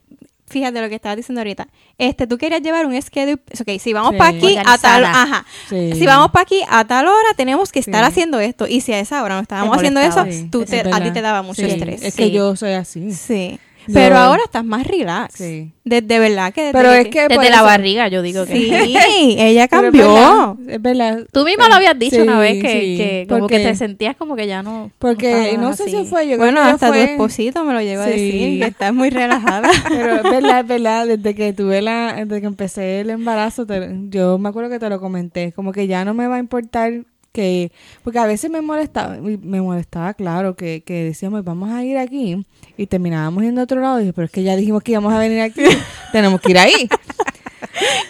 [0.55, 1.67] fíjate lo que estabas diciendo ahorita,
[1.99, 4.19] este, tú querías llevar un schedule, ok, si vamos Sí.
[4.19, 5.93] para aquí a tal, ajá, Sí.
[5.99, 8.09] si vamos para aquí a tal hora tenemos que estar Sí.
[8.09, 11.11] haciendo esto y si a esa hora no estábamos haciendo eso, tú te- a ti
[11.11, 12.03] te daba mucho Sí, estrés.
[12.03, 13.11] Es que yo soy así.
[13.13, 13.59] Sí.
[13.87, 15.35] Yo- Pero ahora estás más relax.
[15.35, 15.71] Sí.
[15.85, 18.55] De, de verdad que desde Pero es que- Desde la eso- barriga, yo digo que.
[18.55, 20.15] Sí, ella Pero es cambió.
[20.15, 21.27] verdad, Es verdad.
[21.33, 23.75] Tú misma lo habías dicho Sí, una vez que, sí, que como porque- que te
[23.77, 24.91] sentías como que ya no.
[24.99, 26.39] Porque no sé si fue yo.
[26.39, 29.69] Bueno, hasta fue, tu esposito me lo llegó a decir, que estás muy relajada.
[29.89, 33.91] Pero es verdad, es verdad, desde que tuve la, desde que empecé el embarazo, te-
[34.09, 36.93] yo me acuerdo que te lo comenté, como que ya no me va a importar
[37.35, 37.73] que,
[38.05, 41.99] porque a veces me molestaba, y me molestaba, claro, que, que decíamos, vamos a ir
[41.99, 44.93] aquí, y terminábamos yendo a otro lado, y dije, pero es que ya dijimos que
[44.93, 45.61] íbamos a venir aquí,
[46.13, 46.89] tenemos que ir ahí.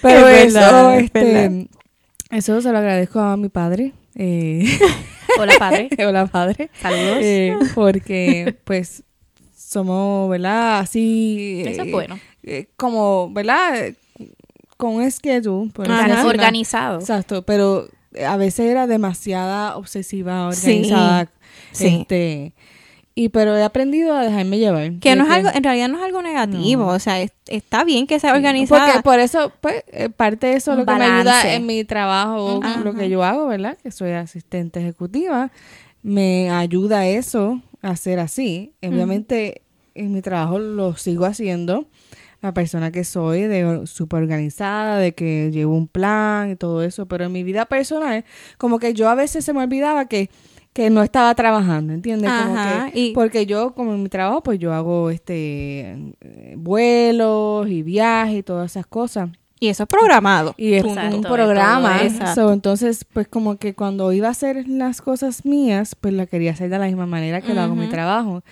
[0.02, 1.68] Pero Es eso, es este,
[2.30, 4.64] eso se lo agradezco a mi padre, eh,
[5.38, 5.88] Hola, padre.
[6.06, 7.18] hola padre, Saludos.
[7.22, 9.04] eh, porque pues
[9.56, 10.80] somos, ¿verdad?
[10.80, 11.62] Así...
[11.66, 12.18] Eso es eh, bueno.
[12.42, 13.94] eh, como, ¿verdad?
[14.76, 15.70] Con un schedule.
[15.72, 16.98] por una- Organizado.
[17.00, 17.88] Exacto, pero
[18.26, 21.28] a veces era demasiada obsesiva, Sí, organizada.
[21.72, 21.86] sí.
[22.00, 22.52] Este,
[23.16, 24.92] y pero he aprendido a dejarme llevar.
[24.98, 26.88] Que no es algo, en realidad no es algo negativo, No.
[26.90, 28.86] o sea, es- está bien que sea organizada.
[28.86, 31.84] Porque por eso, pues, eh, parte de eso es lo que me ayuda en mi
[31.84, 32.80] trabajo, Ajá.
[32.80, 33.78] lo que yo hago, ¿verdad?
[33.82, 35.50] Que soy asistente ejecutiva.
[36.02, 38.72] Me ayuda eso a ser así.
[38.82, 39.62] Obviamente,
[39.94, 41.86] en mi trabajo lo sigo haciendo.
[42.44, 47.06] La persona que soy, de súper organizada, de que llevo un plan y todo eso.
[47.08, 48.22] Pero en mi vida personal,
[48.58, 50.28] como que yo a veces se me olvidaba que
[50.74, 52.32] que no estaba trabajando, ¿entiendes?
[52.32, 55.96] Como Ajá, que- y- porque yo, como en mi trabajo, pues yo hago este
[56.56, 59.30] vuelos y viajes y todas esas cosas.
[59.64, 60.54] Y eso es programado.
[60.56, 62.00] Y es un- Exacto, un programa.
[62.34, 66.52] So, entonces, pues como que cuando iba a hacer las cosas mías, pues la quería
[66.52, 68.42] hacer de la misma manera que lo hago en mi trabajo.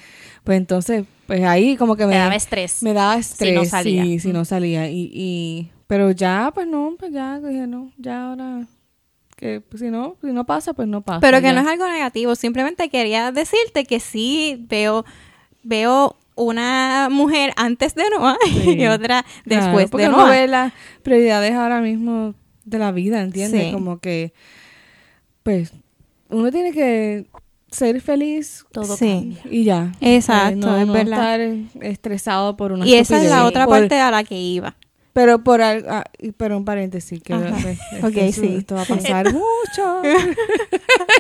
[0.45, 2.83] Pues entonces, pues ahí como que me, Me daba estrés.
[2.83, 4.03] me daba estrés no salía.
[4.05, 4.89] sí, si no salía.
[4.91, 8.67] Y, y, pero ya, pues no, pues ya dije, no, ya ahora,
[9.37, 11.21] que pues, si no, si no pasa, pues no pasa.
[11.21, 11.53] Pero que ya.
[11.53, 15.05] no es algo negativo, simplemente quería decirte que sí veo,
[15.63, 18.77] veo una mujer antes de Noah Sí.
[18.79, 20.31] y otra Claro, después porque de uno Noah.
[20.31, 23.67] ve las prioridades ahora mismo de la vida, ¿entiendes?
[23.67, 23.73] Sí.
[23.73, 24.33] Como que,
[25.43, 25.73] pues,
[26.31, 27.27] uno tiene que
[27.71, 29.37] ser feliz Todo Sí.
[29.51, 29.93] y ya.
[30.01, 31.41] Exacto, no, es no verdad.
[31.41, 34.77] estar estresado por una Y esa es la otra Por- parte a la que iba.
[35.15, 36.05] Pero por ah,
[36.39, 38.55] pero un paréntesis que pues, esto, Ok, esto- sí.
[38.59, 40.03] esto va a pasar mucho.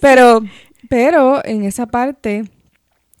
[0.00, 0.42] pero
[0.88, 2.44] pero en esa parte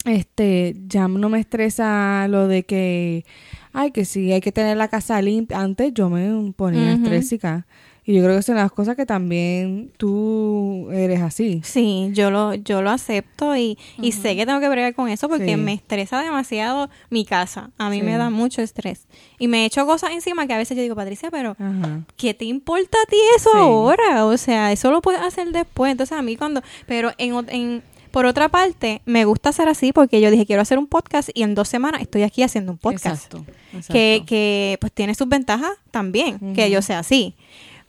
[0.04, 3.24] este ya no me estresa lo de que
[3.72, 7.04] ay que sí hay que tener la casa limpia antes yo me ponía Ujú.
[7.04, 7.66] estrésica
[8.06, 11.62] Y yo creo que son las cosas que también tú eres así.
[11.64, 15.26] Sí, yo lo, yo lo acepto y, y sé que tengo que bregar con eso
[15.26, 15.56] porque Sí.
[15.56, 17.70] me estresa demasiado mi casa.
[17.78, 18.02] A mí Sí.
[18.02, 19.06] me da mucho estrés.
[19.38, 22.02] Y me echo cosas encima que a veces yo digo, Patricia, pero Ajá.
[22.18, 23.58] ¿qué te importa a ti eso Sí.
[23.58, 24.26] ahora?
[24.26, 25.90] O sea, eso lo puedes hacer después.
[25.90, 26.60] Entonces a mí cuando...
[26.86, 27.82] Pero en, en
[28.14, 31.42] por otra parte, me gusta hacer así porque yo dije, quiero hacer un podcast y
[31.42, 33.06] en dos semanas estoy aquí haciendo un podcast.
[33.26, 33.44] Exacto.
[33.72, 33.92] exacto.
[33.92, 37.34] que, que pues tiene sus ventajas también, que yo sea así.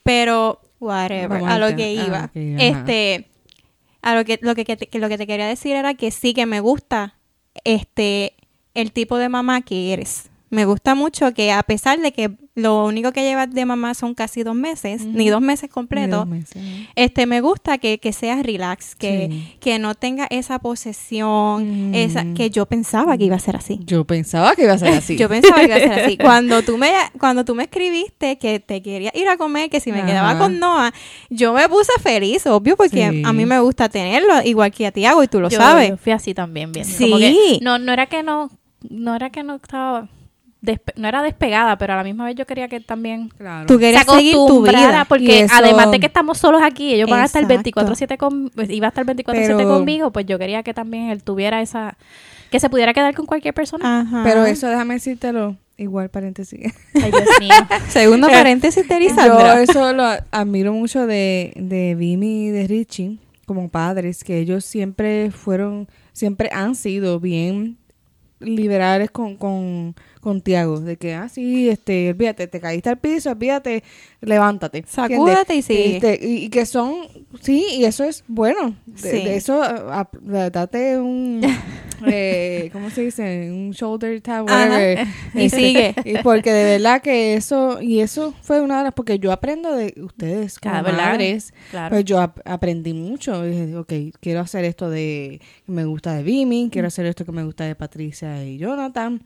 [0.03, 2.17] Pero, whatever, a lo que Ah, iba.
[2.17, 2.31] ajá.
[2.33, 3.27] este,
[4.01, 6.11] a lo que, lo que, que te- que lo que te quería decir era que
[6.11, 7.15] sí que me gusta
[7.63, 8.33] este
[8.73, 10.29] el tipo de mamá que eres.
[10.51, 14.13] Me gusta mucho que a pesar de que lo único que llevas de mamá son
[14.13, 16.87] casi dos meses, ni dos meses Ni completos, dos meses, ¿no?
[16.95, 19.57] este me gusta que, que seas relax, que, Sí.
[19.59, 22.33] que no tenga esa posesión, esa Mm.
[22.35, 23.79] que yo pensaba que iba a ser así.
[23.85, 25.17] Yo pensaba que iba a ser así.
[25.17, 26.17] Yo pensaba que iba a ser así.
[26.21, 29.91] Cuando tú me, cuando tú me escribiste que te querías ir a comer, que si
[29.91, 30.07] me Ajá.
[30.07, 30.93] quedaba con Noah,
[31.29, 33.23] yo me puse feliz, obvio, porque Sí.
[33.25, 35.89] a mí me gusta tenerlo, igual que a ti hago y tú lo yo, sabes.
[35.89, 36.91] yo fui así también viendo.
[36.93, 37.05] Sí.
[37.05, 38.49] Como que no, no era que no,
[38.89, 40.07] no era que no estaba,
[40.95, 43.67] no era despegada, pero a la misma vez yo quería que también Claro.
[43.67, 45.05] Tú se querías seguir tu acostumbrara, vida.
[45.05, 47.63] Porque eso- además de que estamos solos aquí, ellos van a estar Exacto.
[47.71, 51.21] 24/7 con, pues, iba a estar 24/7 Pero- conmigo, pues yo quería que también él
[51.23, 51.97] tuviera esa,
[52.49, 54.01] que se pudiera quedar con cualquier persona.
[54.01, 54.21] Ajá.
[54.23, 56.73] Pero eso déjame decírtelo, igual paréntesis.
[56.95, 57.53] Ay, Dios mío.
[57.89, 58.95] Segundo paréntesis de
[59.27, 64.65] Yo eso lo admiro mucho de, de Vimi y de Richie como padres, que ellos
[64.65, 67.77] siempre fueron, siempre han sido bien
[68.39, 73.29] liberales con, con, con Tiago, de que, ah, sí, este, olvídate, te caíste al piso,
[73.29, 73.83] olvídate,
[74.21, 74.83] levántate.
[74.87, 75.95] Sacúdate y sigue.
[75.97, 76.95] Este, y, y que son,
[77.41, 78.75] sí, y eso es bueno.
[78.87, 79.23] De, Sí.
[79.23, 81.41] de eso, a- a- date un,
[82.07, 83.51] eh, ¿cómo se dice?
[83.51, 84.67] Un shoulder tap, Ajá.
[84.67, 85.07] whatever.
[85.35, 85.95] Y Este, sigue.
[86.05, 89.75] y porque de verdad que eso, y eso fue una de las, porque yo aprendo
[89.75, 91.11] de ustedes como verdad.
[91.11, 91.91] madres, Claro.
[91.93, 93.43] pues yo ap- aprendí mucho.
[93.43, 97.31] Dije, ok, quiero hacer esto de que me gusta de Vimi, quiero hacer esto que
[97.31, 99.21] me gusta de Patricia y Jonathan.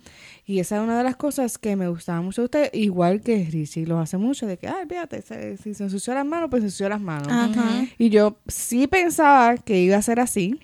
[0.49, 3.47] Y esa es una de las cosas que me gustaba mucho de ustedes, igual que
[3.51, 6.61] Richie lo hace mucho, de que, ay, fíjate, se- si se ensució las manos, pues
[6.61, 7.27] se ensució las manos.
[7.31, 7.85] Ajá.
[7.99, 10.59] Y yo sí pensaba que iba a ser así,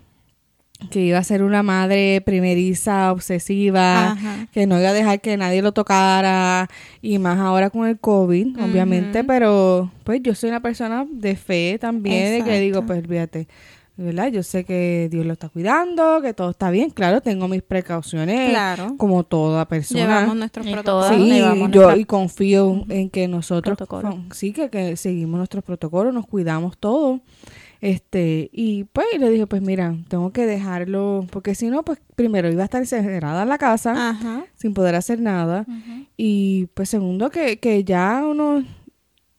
[0.90, 4.48] que iba a ser una madre primeriza, obsesiva, Ajá.
[4.52, 6.68] que no iba a dejar que nadie lo tocara,
[7.04, 11.78] y más ahora con el COVID, obviamente, pero pues yo soy una persona de fe
[11.80, 13.48] también, de que digo, pues fíjate,
[13.98, 14.28] ¿verdad?
[14.30, 18.50] Yo sé que Dios lo está cuidando, que todo está bien, claro, tengo mis precauciones,
[18.50, 18.96] Claro.
[18.98, 20.02] como toda persona.
[20.02, 21.16] Llevamos nuestros protocolos.
[21.16, 23.78] Sí, llevamos yo nuestra- y confío en que nosotros
[24.34, 27.22] sí que, que seguimos nuestros protocolos, nos cuidamos todo.
[27.82, 32.50] Este, y pues le dije, pues mira, tengo que dejarlo, porque si no, pues primero
[32.52, 34.46] iba a estar encerrada en la casa Ajá.
[34.56, 35.66] sin poder hacer nada.
[36.18, 38.64] Y pues segundo, que, que ya uno,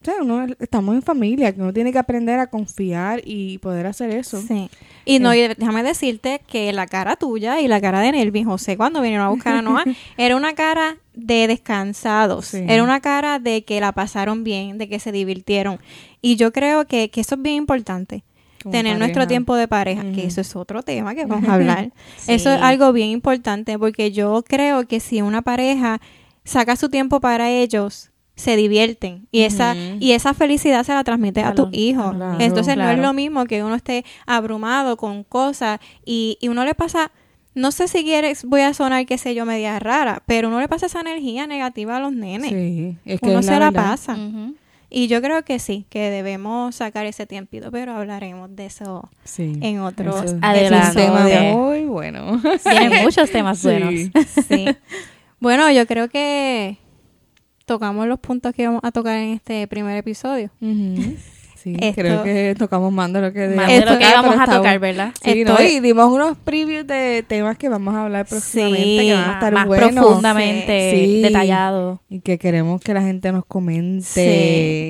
[0.07, 4.11] sea, uno estamos en familia, que uno tiene que aprender a confiar y poder hacer
[4.11, 4.41] eso.
[4.41, 4.71] Sí.
[5.05, 8.77] Y no, y déjame decirte que la cara tuya y la cara de Nelvin José
[8.77, 9.85] cuando vinieron a buscar a Noah
[10.17, 12.47] era una cara de descansados.
[12.47, 12.65] Sí.
[12.69, 15.79] Era una cara de que la pasaron bien, de que se divirtieron.
[16.21, 18.25] Y yo creo que, que eso es bien importante.
[18.63, 21.93] Como tener nuestro tiempo de pareja, que eso es otro tema que vamos a hablar.
[22.17, 22.33] Sí.
[22.33, 26.01] Eso es algo bien importante porque yo creo que si una pareja
[26.45, 31.41] saca su tiempo para ellos, se divierten y esa y esa felicidad se la transmite
[31.43, 32.15] a, A tus hijos.
[32.15, 32.37] Claro.
[32.39, 36.75] Entonces no es lo mismo que uno esté abrumado con cosas y, y uno le
[36.75, 37.11] pasa
[37.55, 40.69] no sé si quieres, voy a sonar, qué sé yo, media rara, pero uno le
[40.69, 42.51] pasa esa energía negativa a los nenes.
[42.51, 43.91] Sí, es que uno es se la verdad.
[43.93, 44.19] pasa.
[44.91, 49.55] Y yo creo que sí, que debemos sacar ese tiempito, pero hablaremos de eso Sí.
[49.63, 51.03] en otro Eso es- Adelante.
[51.03, 52.43] Es un tema bueno.
[52.63, 53.69] Tiene muchos temas Sí.
[53.69, 53.95] buenos.
[54.49, 54.67] Sí.
[55.41, 56.77] bueno, yo creo que
[57.67, 60.51] tocamos los puntos que vamos a tocar en este primer episodio.
[61.67, 64.37] Sí, Esto- creo que tocamos más de lo que Más debíamos de lo que íbamos
[64.39, 65.13] a tocar, ¿verdad?
[65.21, 65.51] Sí, ¿no?
[65.59, 69.31] Estoy- y dimos unos previews de temas que vamos a hablar próximamente, Sí, que van
[69.31, 69.91] a estar más buenos.
[69.91, 71.23] profundamente Sí.
[71.23, 72.01] detallado.
[72.09, 74.05] Y que queremos que la gente nos comente,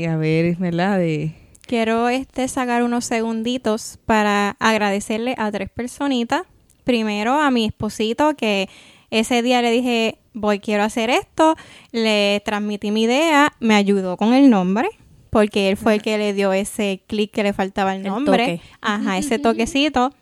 [0.03, 0.05] Sí.
[0.05, 0.99] a ver, ¿verdad?
[0.99, 1.33] De...
[1.67, 6.43] Quiero este sacar unos segunditos para agradecerle a tres personitas.
[6.85, 8.69] Primero a mi esposito que
[9.21, 11.57] ese día le dije, voy, quiero hacer esto.
[11.93, 14.89] Le transmití mi idea, me ayudó con el nombre,
[15.31, 18.59] porque él fue el que le dio ese clic que le faltaba el El nombre.
[18.59, 18.61] toque.
[18.81, 20.13] Ajá, ese toquecito.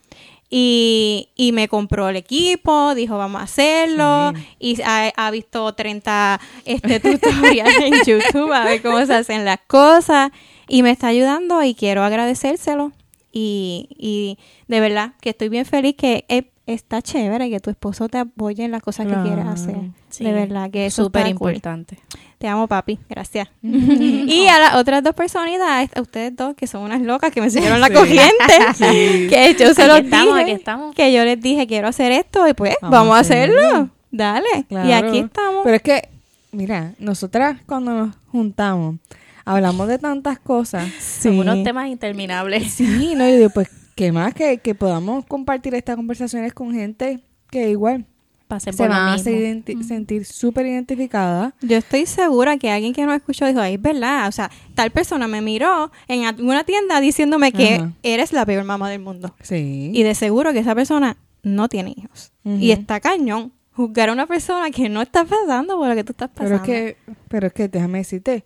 [0.51, 4.33] Y, y me compró el equipo, dijo vamos a hacerlo.
[4.61, 9.59] Y ha, ha visto 30 este, tutoriales en YouTube a ver cómo se hacen las
[9.67, 10.31] cosas.
[10.69, 12.93] Y me está ayudando y quiero agradecérselo.
[13.33, 14.39] Y, y
[14.69, 18.65] de verdad que estoy bien feliz que he, está chévere que tu esposo te apoye
[18.65, 19.51] en las cosas que quieres Claro.
[19.51, 19.77] hacer.
[20.09, 21.51] Sí, de verdad que eso súper cool.
[21.53, 21.99] importante.
[22.39, 22.99] Te amo, papi.
[23.09, 23.49] Gracias.
[23.63, 27.51] y a las otras dos personitas, a ustedes dos, que son unas locas que me
[27.51, 27.93] siguieron la Sí.
[27.95, 29.27] corriente, Sí.
[29.29, 30.95] que yo se Aquí los estamos, dije, aquí estamos.
[30.95, 33.91] que yo les dije, quiero hacer esto, y pues, Vamos vamos, a hacerlo.
[34.11, 34.47] Dale.
[34.71, 35.63] Y aquí estamos.
[35.65, 36.09] Pero es que,
[36.53, 38.97] mira, nosotras cuando nos juntamos,
[39.45, 40.89] hablamos de tantas cosas.
[41.01, 42.73] Son unos temas interminables.
[42.73, 44.35] Sí, no, y después, ¿qué más?
[44.35, 47.21] Que, que podamos compartir estas conversaciones con gente
[47.51, 48.07] que igual
[48.49, 49.25] Pasen se van a mismo.
[49.25, 51.55] se identi- sentir súper identificadas.
[51.63, 54.91] Yo estoy segura que alguien que nos escuchó dijo, ay, es verdad, o sea, tal
[54.91, 57.93] persona me miró en alguna tienda diciéndome que Ajá.
[58.03, 59.35] eres la peor mamá del mundo.
[59.41, 59.91] Sí.
[59.95, 62.33] Y de seguro que esa persona no tiene hijos.
[62.45, 66.13] Y está cañón juzgar a una persona que no está pasando por lo que tú
[66.13, 66.73] estás Pero pasando.
[66.73, 66.97] es que,
[67.29, 68.45] pero es que déjame decirte,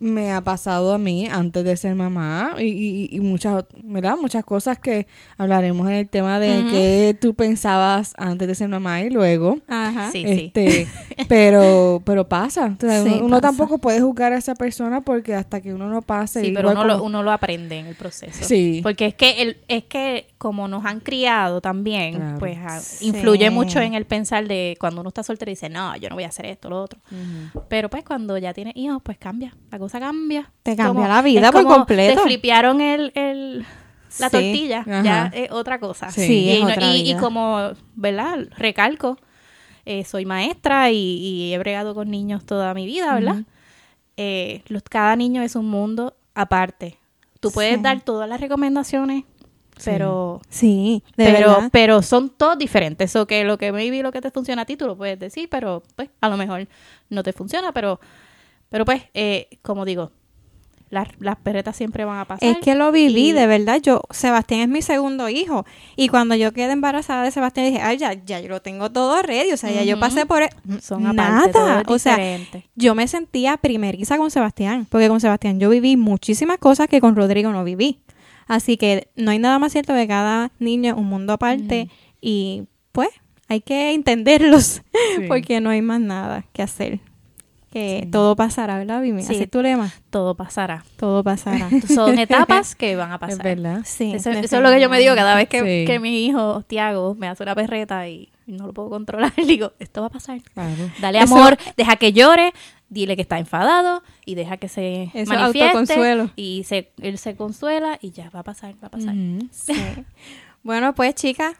[0.00, 4.16] me ha pasado a mí antes de ser mamá y, y, y muchas, ¿verdad?
[4.20, 5.06] Muchas cosas que
[5.38, 6.70] hablaremos en el tema de Ujú.
[6.70, 9.58] qué tú pensabas antes de ser mamá y luego.
[9.68, 10.10] Ajá.
[10.10, 10.52] Sí, sí.
[10.54, 10.86] Este,
[11.28, 12.76] pero, pero pasa.
[12.78, 13.40] Sí, uno, uno pasa.
[13.40, 16.42] tampoco puede juzgar a esa persona porque hasta que uno no pase.
[16.42, 18.44] Sí, pero uno lo, uno lo aprende en el proceso.
[18.44, 18.80] Sí.
[18.82, 22.38] Porque es que el, es que como nos han criado también, Claro.
[22.38, 23.06] pues Sí.
[23.08, 26.14] influye mucho en el pensar de cuando uno está soltero y dice, no, yo no
[26.16, 27.00] voy a hacer esto, lo otro.
[27.70, 29.54] Pero pues cuando ya tienes hijos, pues cambia.
[29.70, 30.52] La cosa cambia.
[30.62, 32.16] Te cambia como- la vida por completo.
[32.20, 33.60] Te flipearon el, el-
[34.18, 34.32] la Sí.
[34.32, 34.80] tortilla.
[34.80, 35.02] Ajá.
[35.02, 36.10] Ya es otra cosa.
[36.10, 36.50] Sí.
[36.50, 37.20] Es y, no- otra y- y vida.
[37.20, 38.38] como, ¿verdad?
[38.58, 39.16] Recalco,
[39.86, 43.42] eh, soy maestra y, he bregado con niños toda mi vida, ¿verdad?
[44.16, 46.98] Eh, los, cada niño es un mundo aparte.
[47.40, 47.82] Tú puedes Sí.
[47.82, 49.24] dar todas las recomendaciones,
[49.84, 51.68] pero Sí, de pero, verdad.
[51.72, 53.10] pero son todos diferentes.
[53.10, 55.48] Eso que lo que maybe lo que te funciona a ti, tú lo puedes decir,
[55.50, 56.66] pero pues a lo mejor
[57.10, 58.00] no te funciona, pero,
[58.68, 60.10] pero pues, eh, como digo,
[60.90, 62.48] las, las perretas siempre van a pasar.
[62.48, 63.80] Es que lo viví, Y- de verdad.
[63.82, 65.64] Yo, Sebastián es mi segundo hijo.
[65.96, 69.20] Y cuando yo quedé embarazada de Sebastián, dije, ay, ya, ya yo lo tengo todo
[69.22, 69.50] ready.
[69.50, 70.50] O sea, ya yo pasé por e-".
[70.80, 71.82] son nada.
[71.88, 72.18] O sea,
[72.76, 74.86] yo me sentía primeriza con Sebastián.
[74.88, 77.98] Porque con Sebastián yo viví muchísimas cosas que con Rodrigo no viví.
[78.46, 81.88] Así que no hay nada más cierto que cada niño es un mundo aparte.
[82.20, 83.08] Y pues,
[83.48, 84.82] hay que entenderlos.
[85.16, 85.24] Sí.
[85.28, 87.00] Porque no hay más nada que hacer.
[87.70, 88.10] Que Sí.
[88.10, 89.22] todo pasará, ¿verdad, Vimi?
[89.22, 89.34] Sí.
[89.34, 89.92] Así es tu lema.
[90.10, 90.84] todo pasará.
[90.96, 91.68] Todo pasará.
[91.92, 93.42] Son etapas que van a Es pasar.
[93.42, 93.80] verdad.
[93.84, 96.62] Sí, Eso, eso es lo que yo me digo cada vez que, que mi hijo,
[96.62, 99.32] Tiago, me hace una perreta y no lo puedo controlar.
[99.44, 100.40] Digo, esto va a pasar.
[100.54, 100.88] Claro.
[101.00, 102.52] Dale Eso- amor, deja que llore,
[102.94, 105.64] dile que está enfadado y deja que se Eso es manifieste.
[105.64, 106.30] autoconsuelo.
[106.36, 109.14] Y se, él se consuela y ya va a pasar, va a pasar.
[109.50, 109.74] Sí.
[110.62, 111.56] Bueno, pues chicas,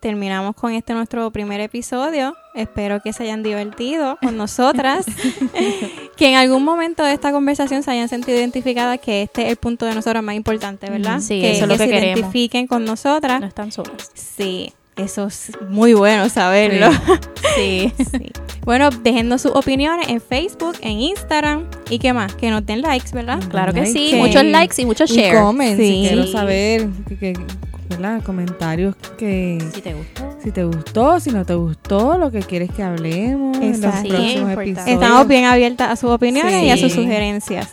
[0.00, 2.36] terminamos con este nuestro primer episodio.
[2.54, 5.06] Espero que se hayan divertido con nosotras.
[6.16, 9.56] que en algún momento de esta conversación se hayan sentido identificadas que este es el
[9.56, 11.20] punto de nosotras más importante, ¿verdad?
[11.20, 12.18] Sí, que, eso es lo que se queremos.
[12.18, 13.40] identifiquen con nosotras.
[13.40, 14.10] No están solas.
[14.14, 16.88] Sí, eso es muy bueno saberlo.
[17.56, 17.92] Sí.
[18.10, 18.30] Sí.
[18.64, 23.10] Bueno, déjennos sus opiniones en Facebook, en Instagram y qué más, que nos den likes,
[23.14, 23.40] ¿verdad?
[23.48, 24.12] Claro que sí.
[24.16, 25.40] Muchos likes y muchos shares.
[25.40, 26.06] comen, si Sí.
[26.08, 26.86] quiero saber,
[27.18, 27.32] que,
[27.88, 28.22] ¿verdad?
[28.22, 29.58] Comentarios que...
[29.74, 30.36] Si te gustó.
[30.44, 34.52] Si te gustó, si no te gustó, lo que quieres que hablemos en los próximos
[34.52, 34.86] episodios.
[34.86, 37.70] Estamos bien abiertas a sus opiniones y a sus sugerencias.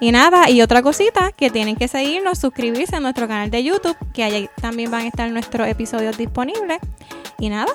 [0.00, 3.96] Y nada, y otra cosita, que tienen que seguirnos, suscribirse a nuestro canal de YouTube,
[4.12, 6.78] que allí también van a estar nuestros episodios disponibles.
[7.38, 7.72] Y nada,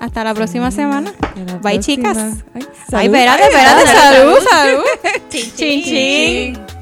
[0.00, 1.12] hasta la próxima semana.
[1.34, 1.80] La Bye, próxima.
[2.12, 2.44] chicas.
[2.54, 3.04] Ay, salud.
[3.04, 4.82] espérate, espérate, salud, salud.
[5.28, 6.54] Chin, Chin, chin.
[6.54, 6.79] Chin.